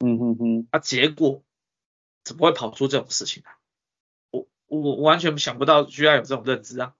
[0.00, 1.42] 嗯哼哼，啊，结果
[2.24, 3.52] 怎么会跑出这种事情啊？
[4.30, 4.46] 我
[4.80, 6.94] 我完全想不到居然有这种认知啊！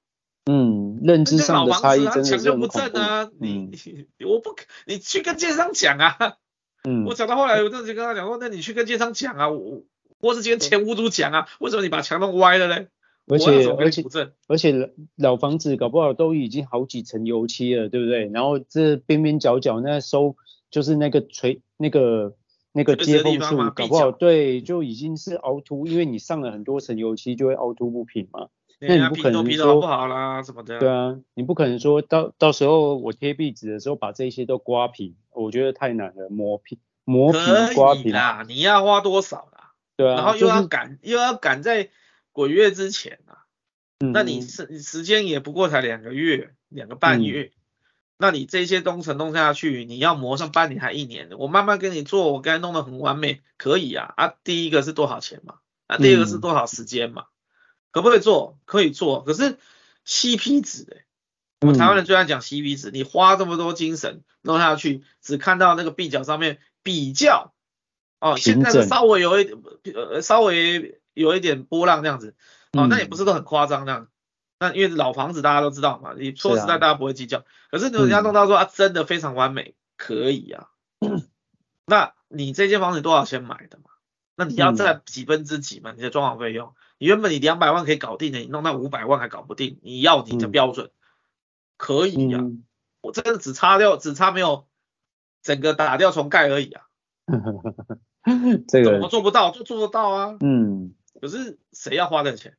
[0.46, 3.28] 嗯，认知上的差异真的是很恐怖啊！
[3.38, 3.70] 你
[4.18, 4.54] 你我不
[4.87, 6.16] 你去跟建商讲啊！
[6.85, 9.50] 嗯，我讲到后来，我就跟他讲说，那你去跟建商讲啊！
[9.50, 9.82] 我
[10.20, 11.48] 或是跟前屋主讲啊！
[11.61, 12.88] 为什么你把墙弄歪了嘞？
[13.28, 14.04] 而且而且
[14.46, 18.26] 而且老房子搞不好都已经好几层油漆了，对不对？
[18.28, 20.37] 然后这边边角角那收
[20.70, 22.37] 就是那个垂那个。
[22.72, 28.48] 那个接缝处搞不好对，就已经是凹凸，因为你上了很多层油漆，就会凹凸不平嘛。
[28.79, 30.79] 那你不可能说不好啦什么的。
[30.79, 37.41] 对啊，你不可能说到到时候我贴壁纸的时候把这些都刮平，我觉得太难了，磨平磨平
[37.75, 39.73] 刮平啦，你要花多少啦？
[39.97, 41.89] 对啊，然后又要赶又要赶在
[42.33, 43.49] 鬼月之前啊，
[43.99, 47.53] 那你时时间也不过才两个月，两个半月。
[48.19, 54.15] 那你这些东程弄下去，你要磨上半年还一年，我慢慢跟你做，我该弄得很完美，可以啊。
[54.17, 55.57] 啊，第一个是多少钱嘛？
[55.87, 57.25] 啊，第二个是多少时间嘛？
[57.25, 57.36] 嗯、
[57.96, 58.59] 可不可以做？
[58.66, 59.56] 可以做，可是
[60.06, 61.06] CP 值哎，
[61.62, 67.54] 我们台湾人最爱讲 CP 值，嗯、你花这么多精神弄下去，只看到那个壁角上面比较，
[68.20, 69.56] 哦，现在是稍微有一点
[69.94, 72.35] 呃稍微有一点波浪这样子，
[72.72, 74.09] 哦，那也不是都很夸张这样。
[74.61, 77.38] 那因为老房子大家都知道嘛，你说实在大家不会计较。
[77.38, 80.68] 啊、可是人家弄到说啊，真的非常完美，可以啊。
[81.00, 81.26] 嗯、
[81.88, 83.85] 那你这间房子多少钱买的嘛？
[84.37, 85.92] 那你要占几分之几嘛？
[85.96, 90.90] 你的装潢费用，你原本你两百万可以搞定的，你弄到五百万还搞不定，你要你的标准，
[91.79, 92.40] 可以呀，
[93.01, 94.68] 我真的只差掉，只差没有
[95.42, 96.83] 整个打掉重盖而已啊。
[98.68, 100.37] 这个怎么做不到就做得到啊。
[100.40, 100.94] 嗯。
[101.20, 102.57] 可是谁要花这个钱？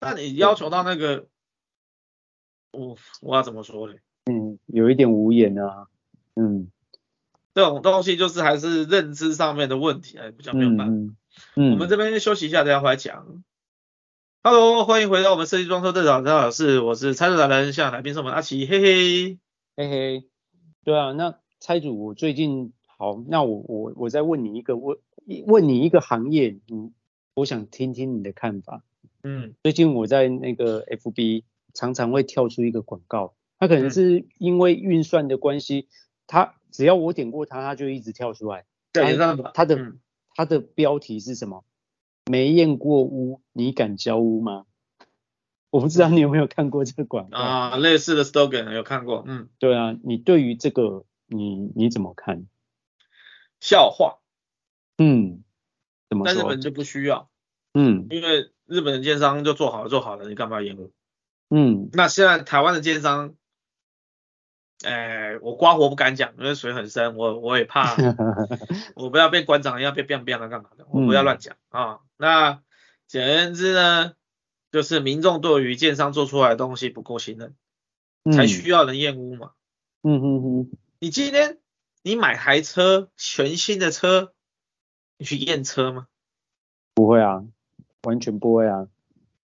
[0.00, 1.28] 那你要求到那个，
[2.72, 3.94] 我我要怎么说呢？
[4.24, 5.86] 嗯，有一点无言啊。
[6.34, 6.72] 嗯。
[7.54, 10.84] 这种东西就是还是认知上面的问题，哎，比较没有办法。
[10.86, 11.16] 嗯，
[11.56, 13.42] 嗯我们这边休息一下，等下回来讲。
[14.42, 19.38] Hello，欢迎回到我们设计装修队长张老师，我是拆除达人，现在来宾是我们阿奇，嘿嘿，
[19.76, 20.28] 嘿嘿。
[20.82, 24.96] 对啊，那拆主，我最近好，那我我我再问你一个问
[25.46, 26.94] 问你一个行业，嗯，
[27.34, 28.82] 我想听听你的看法。
[29.22, 35.86] 嗯，最近我在那个 FB 常常会跳出一个广告，它可能是因为运算的关系，
[36.26, 36.54] 它。
[36.72, 38.64] 只要我点过它，它就一直跳出来。
[38.92, 40.00] 对，它它的、嗯、
[40.34, 41.64] 它的标题是什么？
[42.26, 44.66] 没验过屋，你敢交屋吗？
[45.70, 47.76] 我不知道你有没有看过这个广告啊？
[47.76, 49.24] 类似的 slogan 有看过。
[49.26, 52.46] 嗯，对啊，你对于这个你你怎么看？
[53.60, 54.18] 笑话。
[54.98, 55.42] 嗯，
[56.08, 56.34] 怎么说？
[56.34, 57.30] 但日本就不需要。
[57.74, 60.92] 嗯，因为日本的奸商就做好了做好了，你干嘛验屋？
[61.48, 63.34] 嗯，那现在台湾的奸商。
[64.84, 67.94] 哎，我刮活不敢讲，因为水很深，我我也怕，
[68.96, 72.00] 我不要被馆长一样被变变了干嘛的，我不要乱讲啊。
[72.16, 72.62] 那
[73.06, 74.12] 简而言之呢，
[74.70, 77.54] 就是民众对于建商做出来的东西不够信任，
[78.24, 79.52] 嗯、才需要人验屋嘛。
[80.02, 80.70] 嗯嗯嗯。
[80.98, 81.58] 你今天
[82.02, 84.32] 你买台车，全新的车，
[85.18, 86.06] 你去验车吗？
[86.94, 87.44] 不会啊，
[88.02, 88.86] 完全不会啊。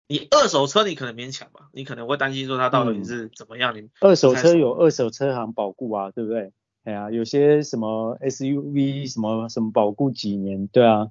[0.09, 3.79] 你二手车你可能勉强吧，你可能会担心说它到底是怎么样。
[3.79, 6.53] 嗯、你二手车有二手车行保固啊，对不对？
[6.85, 11.09] 哎呀、啊，有些什么 SUV 什么什么保固几年，对啊。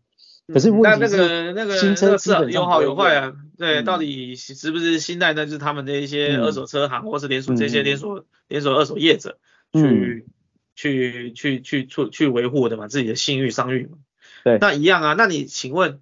[0.52, 3.34] 可是问题是，嗯、那那个新车是有好有坏啊。
[3.58, 5.46] 对，嗯、到底是不是新代呢？
[5.46, 9.38] 就是他们的一些二手车行，嗯、或是连锁这些连锁、嗯、连锁二手业者
[9.74, 10.26] 去、嗯、
[10.74, 13.98] 去去去去去维护的嘛，自己的信誉商誉嘛。
[14.44, 14.58] 对。
[14.60, 16.02] 那一样啊，那你请问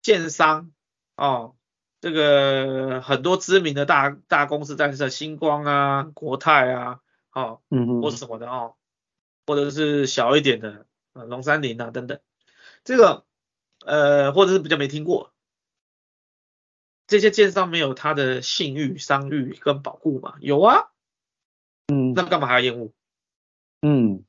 [0.00, 0.70] 建商
[1.16, 1.56] 哦？
[2.02, 8.74] 这个很多知名的大大公司在这，新光啊、国泰啊，哦，嗯嗯，或是什么的哦，
[9.46, 12.18] 或者是小一点的，呃，龙山林啊等等，
[12.82, 13.24] 这个
[13.86, 15.32] 呃，或者是比较没听过，
[17.06, 20.34] 这些建商没有他的信誉、商誉跟保护嘛？
[20.40, 20.90] 有啊，
[21.86, 22.92] 嗯，那干嘛还要验屋？
[23.82, 24.24] 嗯，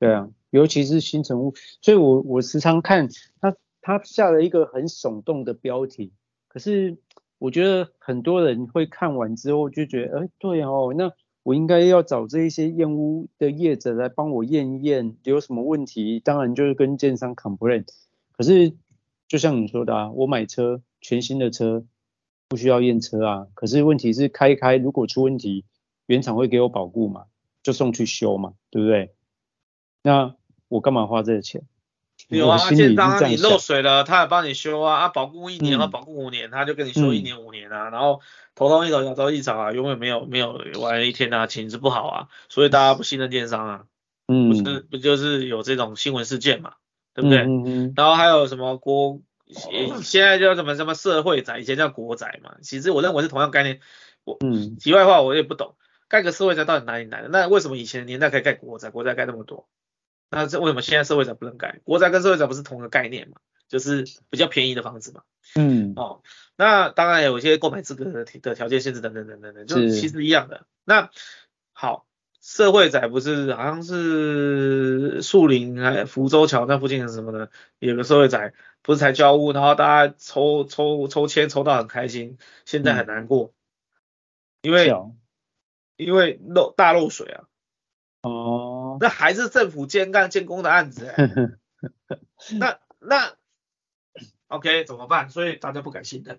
[0.00, 3.08] 对啊，尤其是新城屋，所以我我时常看
[3.40, 6.12] 他他下了一个很耸动的标题，
[6.48, 6.98] 可是。
[7.42, 17.84] 我觉得很多人会看完之后就觉得，哎，对哦，那我应该要找这一些验屋的业者来帮我验一验，有什么问题，当然就是跟建商 complain。
[18.30, 18.74] 可是
[19.26, 21.84] 就像你说的啊，我买车全新的车
[22.48, 25.64] 不需要验车啊，可是问题是开一开如果出问题，
[26.06, 27.24] 原厂会给我保固嘛，
[27.64, 29.12] 就送去修嘛，对不对？
[30.04, 30.36] 那
[30.68, 31.64] 我干嘛花这个钱？
[32.28, 38.20] 有啊，建商啊，你漏水了，他也帮你修啊，啊，保固一年和保固五年，他就跟你修一年五年啊，然后
[38.54, 43.84] 头痛一头，脚痛一脚啊，永远没有没有玩一天啊，品质不好啊，所以大家不信任电商啊，
[44.28, 46.74] 嗯，不是不就是有这种新闻事件嘛，
[47.14, 47.38] 对不对？
[47.96, 49.20] 然后还有什么国，
[50.02, 53.80] 现在叫什么什么社会宅，以前叫国宅嘛，其实我认为是同样概念。
[54.24, 55.74] 我嗯，题外话我也不懂，
[56.08, 57.28] 盖个社会宅到底哪里来的？
[57.28, 59.66] 那为什么以前年代可以盖国宅，国宅盖那么多？
[60.32, 61.80] 那这为什么现在社会宅不能盖？
[61.84, 63.36] 国宅跟社会宅不是同一个概念嘛？
[63.68, 65.22] 就是比较便宜的房子嘛。
[65.54, 65.92] 嗯。
[65.94, 66.22] 哦，
[66.56, 70.66] 那当然有一些购买资格的的条件限制等等等等等，就其实一样的。
[70.84, 71.10] 那
[71.74, 72.06] 好，
[72.40, 83.52] 社会宅不是好像是树林还福州桥那附近是什么的，有个社会宅不是才交屋，然后大家抽抽抽签抽到很开心，现在很难过，
[84.62, 84.90] 因为
[85.96, 87.44] 因为漏大漏水啊。
[88.22, 88.61] 哦，
[89.02, 91.12] 那还是政府监干监工的案子，
[92.56, 93.34] 那那
[94.46, 95.28] OK 怎么办？
[95.28, 96.38] 所以大家不敢信任，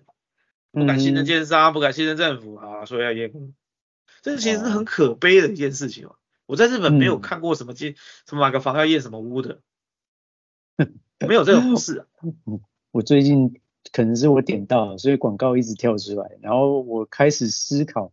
[0.72, 3.52] 不敢信任建商，不敢信任政府啊，所以要验屋。
[4.22, 6.16] 这其实是很可悲的一件事情哦。
[6.46, 7.96] 我在日本没有看过什么建
[8.26, 9.60] 什么买个房要验什么屋的，
[11.28, 12.06] 没有这种事啊。
[12.92, 13.60] 我最近
[13.92, 18.10] 可能是我点到了，所以广告一直跳出来，然后我开始思考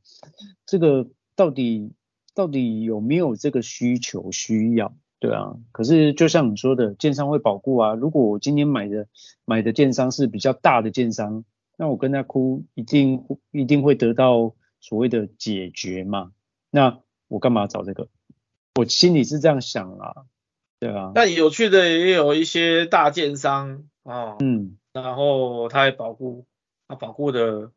[0.66, 1.94] 这个到底。
[2.34, 4.96] 到底有没有这个需求需要？
[5.20, 7.94] 对啊，可是就像你说的，建商会保固啊。
[7.94, 9.08] 如果我今天买的
[9.46, 11.46] 买的建商是比较大的建商，
[11.78, 16.32] 那我跟他哭，一定一定会得到所谓的解决嘛。
[16.72, 18.08] 那我干嘛找这个？
[18.80, 20.16] 我心里是这样想啊，
[20.80, 21.12] 对啊。
[21.14, 26.46] 但有趣的也有一些大建商，啊，嗯，然后他也保护，
[26.88, 27.72] 他保护的，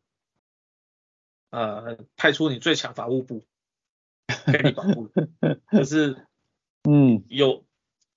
[1.50, 3.42] 呃，派出你最强法务部
[4.52, 5.10] 给你保护，
[5.70, 6.16] 可是，
[6.88, 7.64] 嗯，有，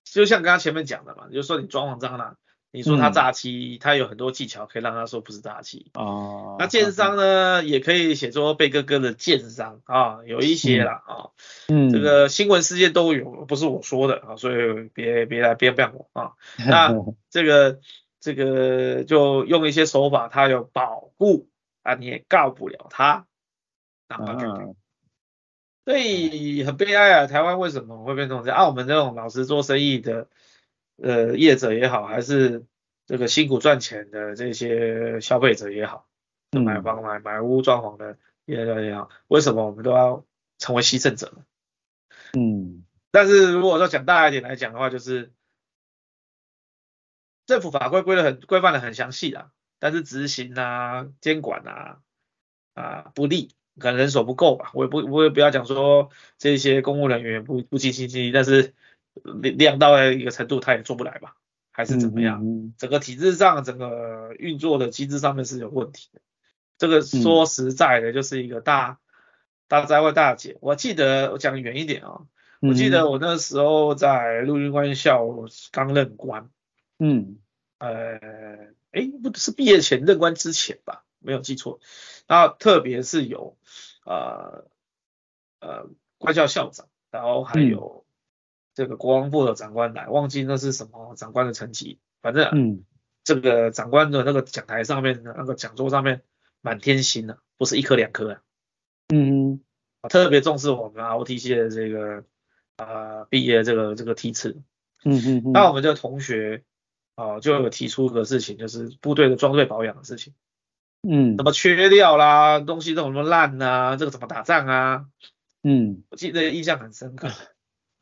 [0.04, 2.36] 就像刚刚前面讲的嘛，就是说你装潢蟑螂。
[2.70, 5.90] 你说他诈欺，他、嗯、有很多技巧可以让他说不是诈欺。
[5.94, 6.56] 哦。
[6.58, 11.30] 那奸商呢，也可以写作贝哥哥的奸商啊，有一些啦啊。
[11.68, 11.90] 嗯。
[11.90, 16.32] 这个新闻事件都有，不是我说的啊，所以别别来编编我啊。
[16.68, 16.94] 那
[17.30, 17.80] 这个
[18.20, 21.48] 这个就用一些手法，他有保护
[21.82, 23.24] 啊，你也告不了他。
[24.08, 24.36] 啊。
[25.88, 28.58] 所以很悲哀啊，台湾为什么会变成这样？
[28.58, 30.28] 啊，我们这种老实做生意的。
[31.00, 32.66] 呃，业者也好，还是
[33.06, 36.06] 这个辛苦赚钱的这些消费者也好，
[36.50, 40.26] 买房买买屋装潢的业者也好，为什么我们都要
[40.58, 41.44] 成为牺牲者呢？
[42.36, 45.32] 嗯，但是如果说讲大一点来讲的话，就是
[47.46, 52.00] 政府法规规的很规范的很详细啦，但是执行啊、监管啊
[52.74, 54.70] 啊不力，可能人手不够吧。
[54.74, 58.74] 我也不我也不要讲说这些公务人员不不尽心尽力，但是。
[59.56, 61.34] 量到一个程度，他也做不来吧？
[61.72, 62.72] 还是怎么样？
[62.78, 66.20] 整个体制上，整个运作的机制上面是有问题的。
[66.78, 69.02] 这个说实在的，就是一个大、嗯、
[69.66, 70.56] 大灾问大姐。
[70.60, 72.26] 我记得我讲远一点啊、哦，
[72.60, 75.26] 我记得我那时候在陆军官校
[75.72, 76.48] 刚任官，
[77.00, 77.38] 嗯，
[77.78, 78.20] 呃，
[78.92, 81.02] 哎，不是毕业前任官之前吧？
[81.18, 81.80] 没有记错。
[82.28, 83.56] 然后特别是有
[84.08, 84.64] 呃
[85.60, 85.86] 呃
[86.18, 88.04] 官校校长，然后还有、嗯。
[88.74, 92.84] 这个国防部的长官来，忘记那是什么长官的层级，反正，嗯，
[93.24, 96.22] 这个长官的那个讲台上面的那个讲座上面
[96.60, 98.42] 满天星的，不是一颗两颗啊，
[99.08, 99.60] 嗯，
[100.08, 102.22] 特别重视我们 ROTC 的这个
[102.76, 104.62] 呃毕业这个这个梯次，
[105.02, 106.62] 嗯嗯嗯，那我们这个同学
[107.16, 110.34] 啊、呃、就有提出一个事情，就是部队的装备保养的事情，
[111.02, 115.06] 嗯，怎么缺料啦，东西都怎么烂啊，这个怎么打仗啊，
[115.62, 117.30] 嗯，我记得印象很深刻，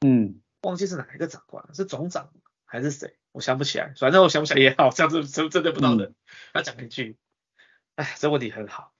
[0.06, 0.40] 嗯。
[0.62, 2.32] 忘记是哪一个长官，是总长
[2.64, 3.16] 还是谁？
[3.30, 6.12] 我想不起来，反正我想不起来也好，这样子真真的不知道的。
[6.52, 7.16] 他讲一句，
[7.94, 8.92] 哎，这问题很好。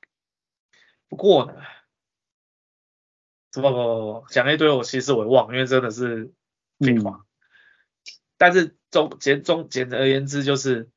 [1.09, 1.55] 不过呢，
[3.51, 3.75] 不不不
[4.21, 6.33] 不，讲一堆我其实我也忘，因为真的是
[6.79, 7.25] 废话。
[7.25, 7.27] 嗯、
[8.37, 10.89] 但是总简总简而言之就是，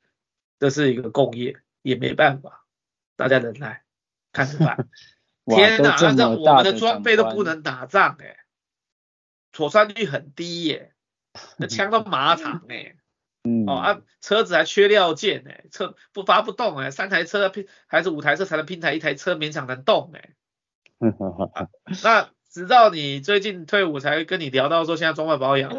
[0.59, 2.67] 这是一个共业，也没办法，
[3.19, 3.83] 大家忍耐，
[4.31, 4.87] 看着办。
[5.45, 8.37] 天哪，那这我们的装备都不能打仗哎、欸。
[9.51, 10.93] 妥善率很低耶，
[11.57, 12.95] 那枪都马场哎，
[13.43, 20.29] 嗯，哦啊，车子还缺料件哎，车不发不动哎，三台车拼还是五台车才能拼台一台车勉强能动哎，
[21.01, 21.69] 嗯哈哈，
[22.03, 25.71] 那直到你最近退伍才跟你聊到说现在装备保养，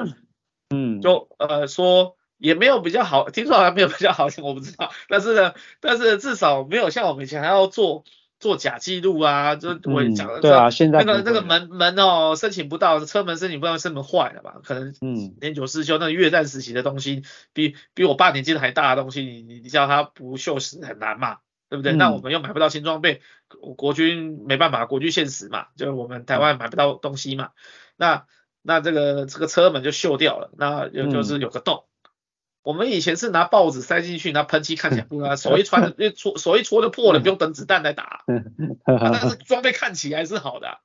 [0.68, 8.04] 嗯，就呃说也没有比较好，听说好像没有比较好，我不知道， 但是呢，但是至少没有像我们以前还要做。
[8.40, 14.62] 做假记录啊，就我讲的、嗯，对啊，现在那个那个门门哦，申请不到，车门申请不到，车门坏了吧？
[14.64, 17.22] 可能嗯，年久失修，那个越战时期的东西，
[17.52, 21.36] 比比我爸年纪还大的东西，你你你叫他不锈蚀很难嘛，
[21.68, 21.92] 对不对？
[21.92, 23.20] 嗯、那我们又买不到新装备，
[23.76, 27.50] 国军没办法，国军现实嘛，就是我们台湾买不到东西嘛，
[27.98, 28.24] 那
[28.62, 31.84] 那这个这个车门就锈掉了，那有就是有个洞。
[32.60, 38.22] 嗯我们以前是拿报纸塞进去，拿喷漆看起来不 啊，手一穿，一戳手一戳就破了，不用等子弹来打。
[38.84, 40.76] 啊、但是装备看起来是好的、啊，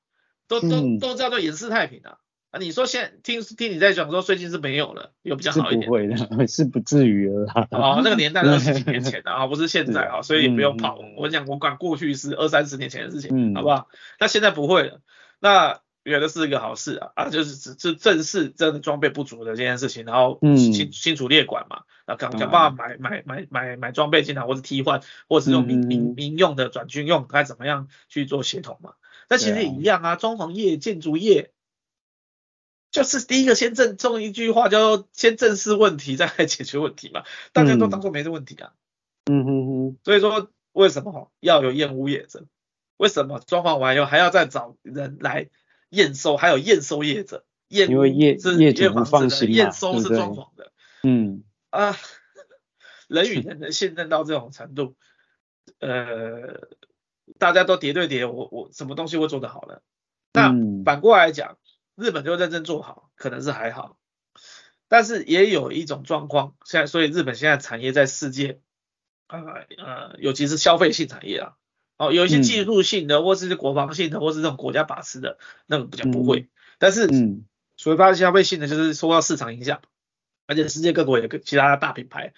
[0.47, 2.15] 都都都叫做掩饰太平啊。
[2.51, 5.82] 啊，你说现听听你在讲说最近是没有了，有比较好一点。
[5.82, 7.51] 是不会的，是不至于了。
[7.53, 10.97] 啊，那个年代 二十几年前的啊，不是现在啊，所以不用跑。
[11.01, 13.89] 嗯、我讲我管过去是二三十年前的事情，嗯、好不好？
[14.17, 15.01] 那现在不会了。
[15.41, 15.82] 那。
[16.12, 28.93] 觉得是一个好事啊啊，就是只是正视真的装备不足的这件事情，然后清清除列管嘛，啊，想想办法买买买买买装备进来，或者替换，或者是用民民民用的转军用，该怎么样去做协同嘛？
[29.28, 31.51] 那其实也一样啊，装潢业、建筑业，
[32.91, 38.74] 就是第一个先正中一句话叫做先正视问题，再来解决问题嘛，大家都当做没这问题啊。
[39.26, 42.45] 嗯哼哼，所以说为什么要有验屋业者？
[42.97, 45.49] 为什么装潢完以后还要再找人来？
[45.96, 50.72] 验收还有验收业者，验因为业是业主不放心，验收是装潢的，
[51.04, 51.96] 嗯啊，
[53.08, 54.96] 人与人的信任到这种程度，
[55.80, 56.68] 呃，
[57.38, 59.80] 大家都叠对叠，我我什么东西会做得好呢？
[60.34, 61.58] 那反过来讲，
[61.96, 63.98] 日本就认真做好，可能是还好，
[64.88, 68.60] 但是也有一种状况，现在所以日本现在产业在世界，
[69.28, 69.39] 呃
[69.78, 71.54] 呃，尤其是消费性产业啊。
[71.98, 76.41] 哦，有一些技术性的，嗯、或是国防性的，或是这种国家把持的，那个比较不会。
[76.41, 77.46] 嗯、但是，嗯，
[77.78, 79.82] 所发消费性的就是受到市场影响，
[80.46, 82.34] 而且世界各国有个其他的大品牌，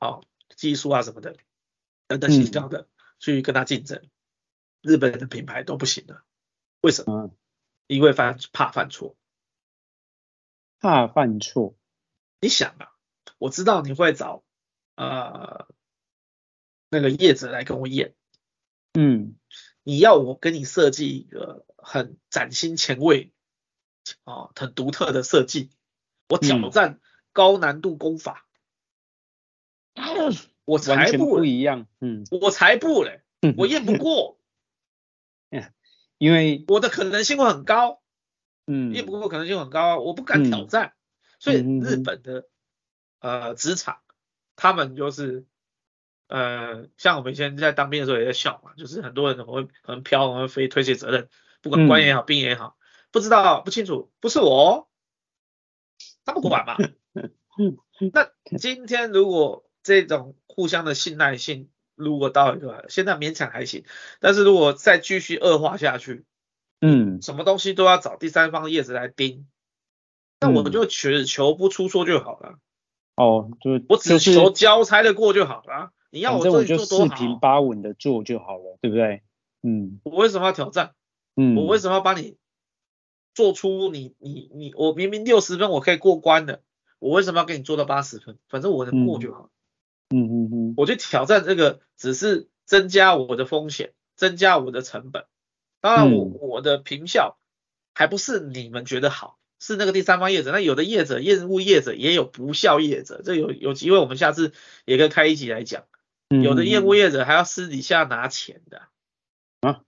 [0.00, 0.24] 哦，
[0.56, 1.36] 技术啊什么的
[2.08, 2.88] 等等形象的、嗯、
[3.20, 4.02] 去跟他竞争，
[4.82, 6.24] 日本的品牌都不行了。
[6.80, 7.30] 为什么？
[7.86, 9.16] 因为犯怕犯错，
[10.80, 11.76] 怕犯错。
[12.40, 12.90] 你想啊，
[13.38, 14.42] 我知道你会找
[14.96, 15.68] 呃
[16.90, 18.15] 那个业者来跟我验，
[18.96, 19.36] 嗯，
[19.82, 23.32] 你要我给你设计一个很崭新前卫
[24.24, 25.70] 啊，很独特的设计，
[26.28, 27.00] 我挑战
[27.32, 28.46] 高难度功法，
[29.94, 30.34] 嗯、
[30.64, 33.22] 我才不不一样，嗯，我才不嘞，
[33.56, 34.40] 我验不过，
[36.18, 38.02] 因为我的可能性会很高，
[38.66, 40.88] 嗯，验不过可能性很高，我不敢挑战。
[40.88, 40.92] 嗯
[41.38, 42.48] 所以日本的
[43.20, 43.98] 呃职场，
[44.56, 45.44] 他们就是
[46.28, 51.28] 呃像我们以前在当兵的时候也在笑嘛，就是很多人会可能飘，可能飞推卸责任，
[51.62, 52.76] 不管官也好，兵也好，
[53.10, 54.88] 不知道不清楚，不是我，
[56.24, 56.76] 他不管嘛。
[58.12, 63.84] 那今天如果这种互相的信赖性如果到一个现在勉强还行，
[64.20, 66.26] 但是如果再继续恶化下去，
[66.80, 69.46] 嗯，什么东西都要找第三方叶子来盯。
[70.38, 72.58] 那我们就只求不出错就好了。
[73.14, 75.92] 哦，就我只求交差的过就好了。
[76.10, 77.04] 你要我这里做多好？
[77.06, 79.22] 四平八稳的做就好了，对不对？
[79.62, 80.00] 嗯。
[80.04, 80.94] 我为什么要挑战？
[81.34, 81.56] 嗯。
[81.56, 82.36] 我为什么要帮你
[83.34, 86.62] 做出你你你我明明六十分我可以过关的，
[86.98, 88.38] 我为什么要给你做到八十分？
[88.48, 89.50] 反正我能过就好。
[90.10, 90.74] 嗯嗯嗯。
[90.76, 95.24] 我去挑战这个只是增加我的风险，增加我的成本。
[95.80, 97.36] 当然我我的评效
[97.94, 99.38] 还不是你们觉得好。
[99.58, 104.52] 是那个第三方业者，那有的业者业务业者也有不效业者，这有有机会我们下次
[104.84, 105.84] 也可以开一集来讲。
[106.28, 108.82] 有的业务业者还要私底下拿钱的
[109.60, 109.80] 啊。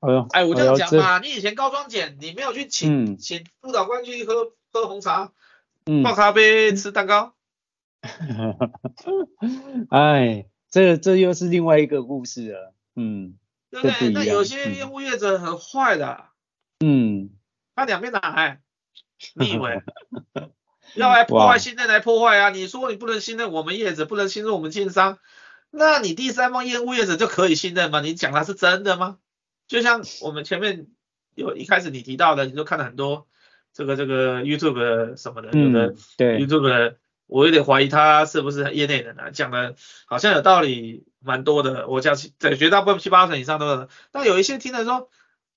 [0.00, 5.32] 哎呦，哎，我这样讲嘛，你以前高装检，你没有去请请督导官去喝喝红茶、
[6.04, 7.34] 泡咖啡、吃蛋糕。
[9.90, 12.74] 哎，这这又是另外一个故事了。
[12.94, 13.36] 嗯，
[13.70, 14.10] 对不对？
[14.10, 16.26] 那有些业务业者很坏的。
[16.80, 17.30] 嗯。
[17.76, 18.60] 他两边打来，
[19.34, 19.80] 你以为
[20.94, 22.50] 要来破坏信任来破坏啊？
[22.50, 25.18] 你说你不能信任我们业者，不能信任我们建商，
[25.70, 28.00] 那你第三方业务业者就可以信任吗？
[28.00, 29.18] 你讲的是真的吗？
[29.68, 30.86] 就像我们前面
[31.34, 33.26] 有一开始你提到的，你就看了很多
[33.72, 39.30] 这个这个 YouTube 什么的，有的对 YouTube 的，我有点怀疑他是不是业内人啊？
[39.30, 39.74] 讲的
[40.06, 45.08] 好像有道理蛮多的，我讲在绝大部分七八成以上都是，但有一些听了说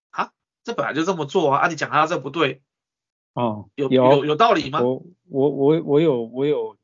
[0.10, 0.32] 啊。
[0.66, 1.60] 这本来就这么做啊！
[1.60, 2.62] 啊，你讲他这不对，
[3.34, 4.82] 哦，有有有道理吗？
[4.82, 6.78] 我我我我有我有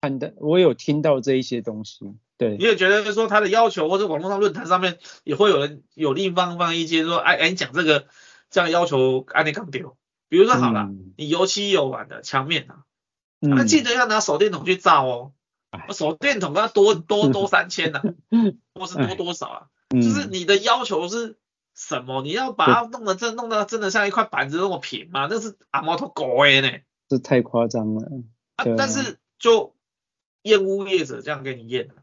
[0.00, 2.56] 看到，我有听到这一些东西，对。
[2.56, 8.06] 你也觉得说他的要求，或者网络上论坛上面也会有人有另一方方意见，说，哎哎，你讲这个
[8.48, 9.98] 这样要求，按你刚丢。
[10.30, 12.84] 比如说好了，嗯、你油漆有完的墙面啊，
[13.40, 15.32] 那、嗯、记得要拿手电筒去照哦。
[15.86, 18.00] 我手电筒要多多多三千呐，
[18.74, 19.66] 或是多多少啊？
[19.90, 21.36] 嗯、就是你的要求是。
[21.80, 22.20] 什么？
[22.20, 25.26] 你要把它弄得真弄得真的像一块板子那么平吗？
[25.30, 26.70] 那是阿猫头狗哎呢，
[27.08, 28.06] 这太夸张了。
[28.56, 29.74] 啊，但是就
[30.42, 31.94] 验屋业者这样给你验的，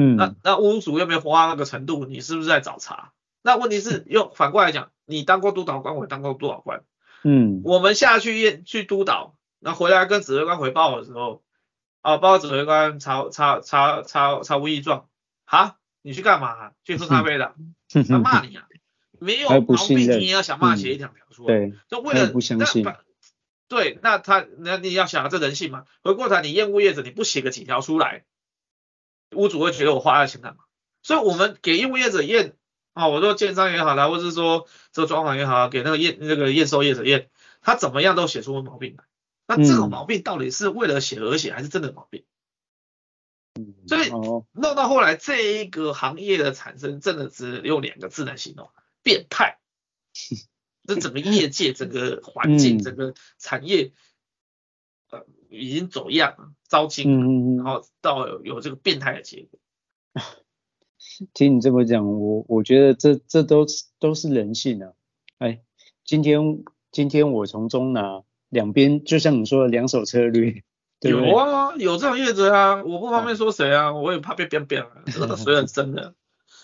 [0.00, 3.12] 嗯，那那屋主又没有花那个程度，你是不是在找茬？
[3.42, 6.82] 那问题是又反过来讲，你当过督导官，我也当过督导官，
[7.22, 11.42] 嗯，我们下去验去督导，那回来跟指挥官回报的时候，
[12.00, 15.06] 啊，报告指挥官查查查查查无异状，
[15.44, 16.72] 哈，你去干嘛？
[16.82, 17.54] 去喝咖啡的，
[18.08, 18.64] 他骂你啊。
[19.20, 21.54] 没有毛病，你也要想办法写一条条出来。
[21.54, 22.86] 对，就为了不相信。
[23.68, 25.84] 对，那他那你要想这人性嘛？
[26.02, 28.24] 回过头你厌恶业者，你不写个几条出来，
[29.32, 30.64] 屋主会觉得我花了钱干嘛？
[31.02, 32.56] 所以我们给厌恶业者验
[32.94, 37.28] 啊，我说建商也好啦，或者是说这个装潢也好，给那个验那个验收业者验，
[37.60, 39.04] 他怎么样都写出毛病来。
[39.46, 42.24] 那这种毛病到底是为了写而写，还是真的毛病？
[43.60, 48.70] 嗯，所以弄到后来这一个行业的产生，真的只有两个字来形容。
[49.02, 49.58] 变态，
[50.86, 53.92] 这整个业界、整个环境、整个产业，
[55.10, 59.60] 呃，已经走样了，糟心，然后到有有这个变态的结果。
[61.34, 64.92] 听你这么讲，我我觉得这这都是都是人性啊。
[65.38, 65.62] 哎，
[66.04, 70.62] 今天今天我从中拿两边，就像你说的两手策略，
[71.00, 76.14] 有啊，有这种业者啊，我不方便说谁啊，我也怕被变变了，这个水很深的。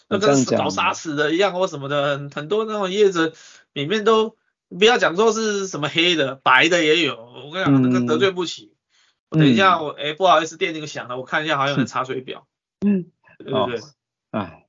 [0.09, 3.33] 那跟搞杀死的一样或什么的，很很多那种叶子
[3.73, 4.37] 里面都
[4.69, 7.17] 不要讲说是什么黑的，白的也有。
[7.17, 8.75] 我跟你讲，那个得罪不起。
[9.31, 12.47] 我等一下我哎、欸、不好意思电那个响了，我看一下好像有人查水表。
[12.87, 13.07] 嗯，
[13.39, 13.81] 对不对？
[14.31, 14.67] 哎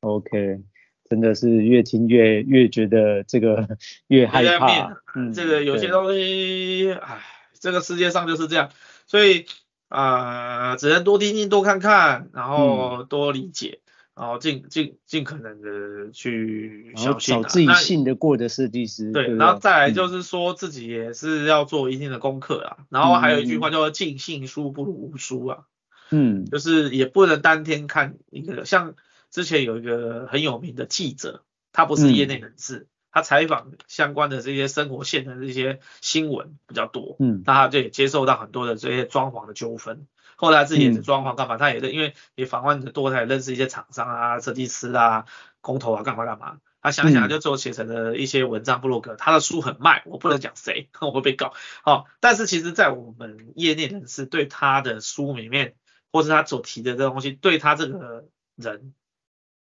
[0.00, 0.60] ，OK，
[1.08, 4.96] 真的是越听越越觉得这个越害怕。
[5.14, 7.20] 嗯，这个有些东西，哎，
[7.60, 8.70] 这个世界上就是这样，
[9.06, 9.46] 所以。
[9.94, 13.81] 呃，只能多听听、多看看，然后多理解，嗯、
[14.14, 19.12] 然后尽尽尽可能的去找自己信得过的设计师。
[19.12, 22.76] 对，对对然后再来就是说自己也是要做一定的功课啊。
[22.80, 25.64] 嗯、然后还有一句话叫做“尽信书不如无书”啊。
[26.10, 28.94] 嗯，就是也不能当天看一个，像
[29.30, 31.42] 之前有一个很有名的记者，
[31.72, 32.76] 他不是业内人士。
[32.76, 40.06] 嗯他采访相关的这些生活线的这些新闻比较多，嗯，那他就也接受到很多的这些装潢的纠纷。
[40.42, 45.26] 后来自己也是装潢干嘛，嗯、他也是因为也访问的多，他也认识一些厂商啊、设计师啊、
[45.60, 46.58] 工头啊干嘛干嘛。
[46.80, 49.14] 他想想就做写成了一些文章、部落格。
[49.14, 51.54] 他的书很卖，我不能讲谁，我会被告。
[51.84, 55.76] 好，但是其实在我们业内人士对他的书里面，
[56.10, 58.26] 或是他所提的这个东西，对他这个
[58.56, 58.92] 人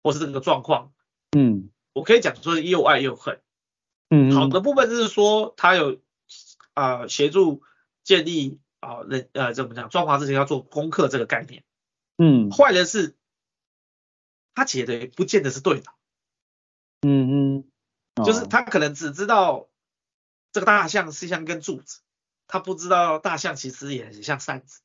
[0.02, 0.90] 或是这个状况，
[1.36, 1.70] 嗯。
[1.92, 3.38] 我可以讲说是又爱又恨，
[4.10, 6.00] 嗯，好的部分就是说他有
[6.72, 7.62] 啊、呃、协助
[8.02, 11.64] 建立啊人呃怎么讲装潢之前要做功课这个概念，
[12.18, 13.16] 嗯，坏的是
[14.55, 15.91] 他写的也不见得是对的，
[17.03, 17.64] 嗯嗯，
[18.16, 19.68] 哦、就是他可能只知道
[20.53, 22.01] 这个大象是像一根柱子，
[22.47, 24.80] 他不知道大象其实也很像扇子，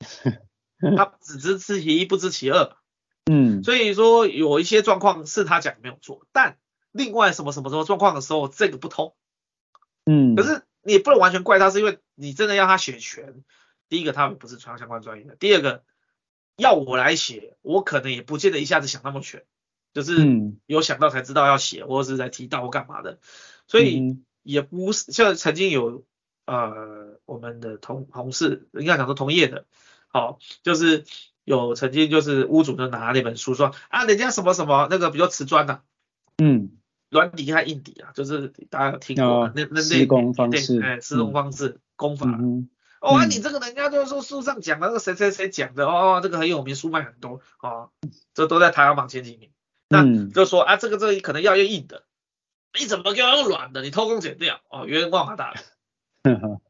[0.96, 2.76] 他只知其一不知其二。
[3.28, 6.58] 嗯，所以说有一些状况是他讲没有错，但
[6.92, 9.16] 另外什么什么什么状况的时候，这个不通。
[10.04, 13.42] 嗯，可是你也不能完全怪他，是因为你真的要他写全。
[13.88, 15.82] 第一个他们不是传相关专业的，第二个
[16.56, 19.44] 要我来写，我可能也不见得一下子想那么全，
[19.92, 23.18] 就是有想到才知道要写，或者是在提到或干嘛的，
[23.66, 26.04] 所以也不是像曾经有
[26.46, 29.66] 呃我们的同同事应该讲说同业的，
[30.08, 31.04] 好就是。
[31.46, 35.82] 有曾经就是屋主就拿那本书说啊，人家什么什么那个比较瓷砖呐，
[36.38, 36.75] 嗯，
[37.10, 42.28] 软底和硬底啊，就是大家有听过那那那施工方式，哎，施工方式工法，
[43.00, 47.90] 哦，你这个人家就是说书上讲的那个谁谁谁讲的哦，这个很有名，书卖很多哦，
[48.34, 49.50] 这都在排行榜前几名，
[49.88, 52.04] 那就说啊，这个这个可能要用硬的，
[52.78, 53.82] 你怎么给我用软的？
[53.82, 55.54] 你偷工减料哦，冤枉啊大
[56.22, 56.36] 人，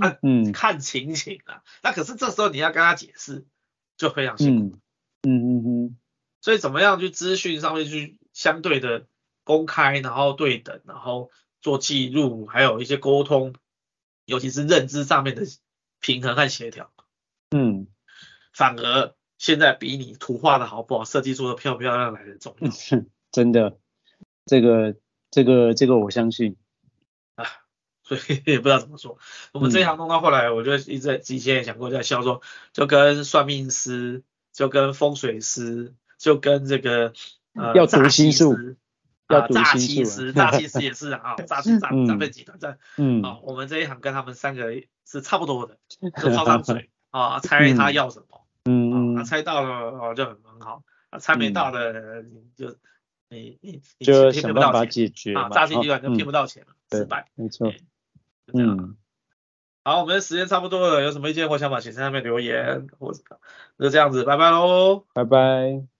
[0.00, 3.46] 啊，嗯，看情形啊，那可是这时候你要跟他解释。
[3.98, 4.80] 就非常辛苦，嗯。
[5.22, 5.96] 嗯嗯嗯，
[6.42, 9.06] 所以怎么样去资讯上面去相对的
[9.46, 11.30] 公开，然后对等，然后
[11.60, 13.54] 做记录，还有一些沟通，
[14.24, 15.42] 尤其是认知上面的
[16.00, 16.90] 平衡和协调，
[17.50, 17.86] 嗯，
[18.52, 22.68] 反而现在比你图画的好不好，设计做的漂不漂亮来的重要，
[23.30, 23.78] 真的，
[24.44, 24.96] 这个
[25.30, 26.56] 这个这个我相信。
[27.36, 27.46] 啊。
[28.02, 29.18] 所以也不知道怎么说，
[29.52, 32.40] 我们这一行弄到后来，我就一直在之前也讲过，在笑说，
[32.72, 34.22] 就跟算命师，
[34.52, 37.12] 就跟风水师，就跟这个
[37.54, 38.54] 呃要读心术，
[39.28, 44.72] 要诈欺师，诈欺师也是啊， 诈欺诈诈骗集团在，嗯，啊，我们这一行跟他们三个
[45.04, 45.78] 是差不多的，
[46.22, 52.76] 就靠张嘴啊， 猜他要什么，嗯，啊，猜到了哦就很很好，啊，猜没到的你就
[53.28, 57.72] 你你你就想办法解决啊，诈欺集团就骗不到钱了，失败，没错。
[58.54, 58.96] 嗯，
[59.82, 63.20] 好，我们的时间差不多了，有什么意见或想法，请在下面留言，或者
[63.76, 65.95] 就这样子，拜拜喽，拜拜。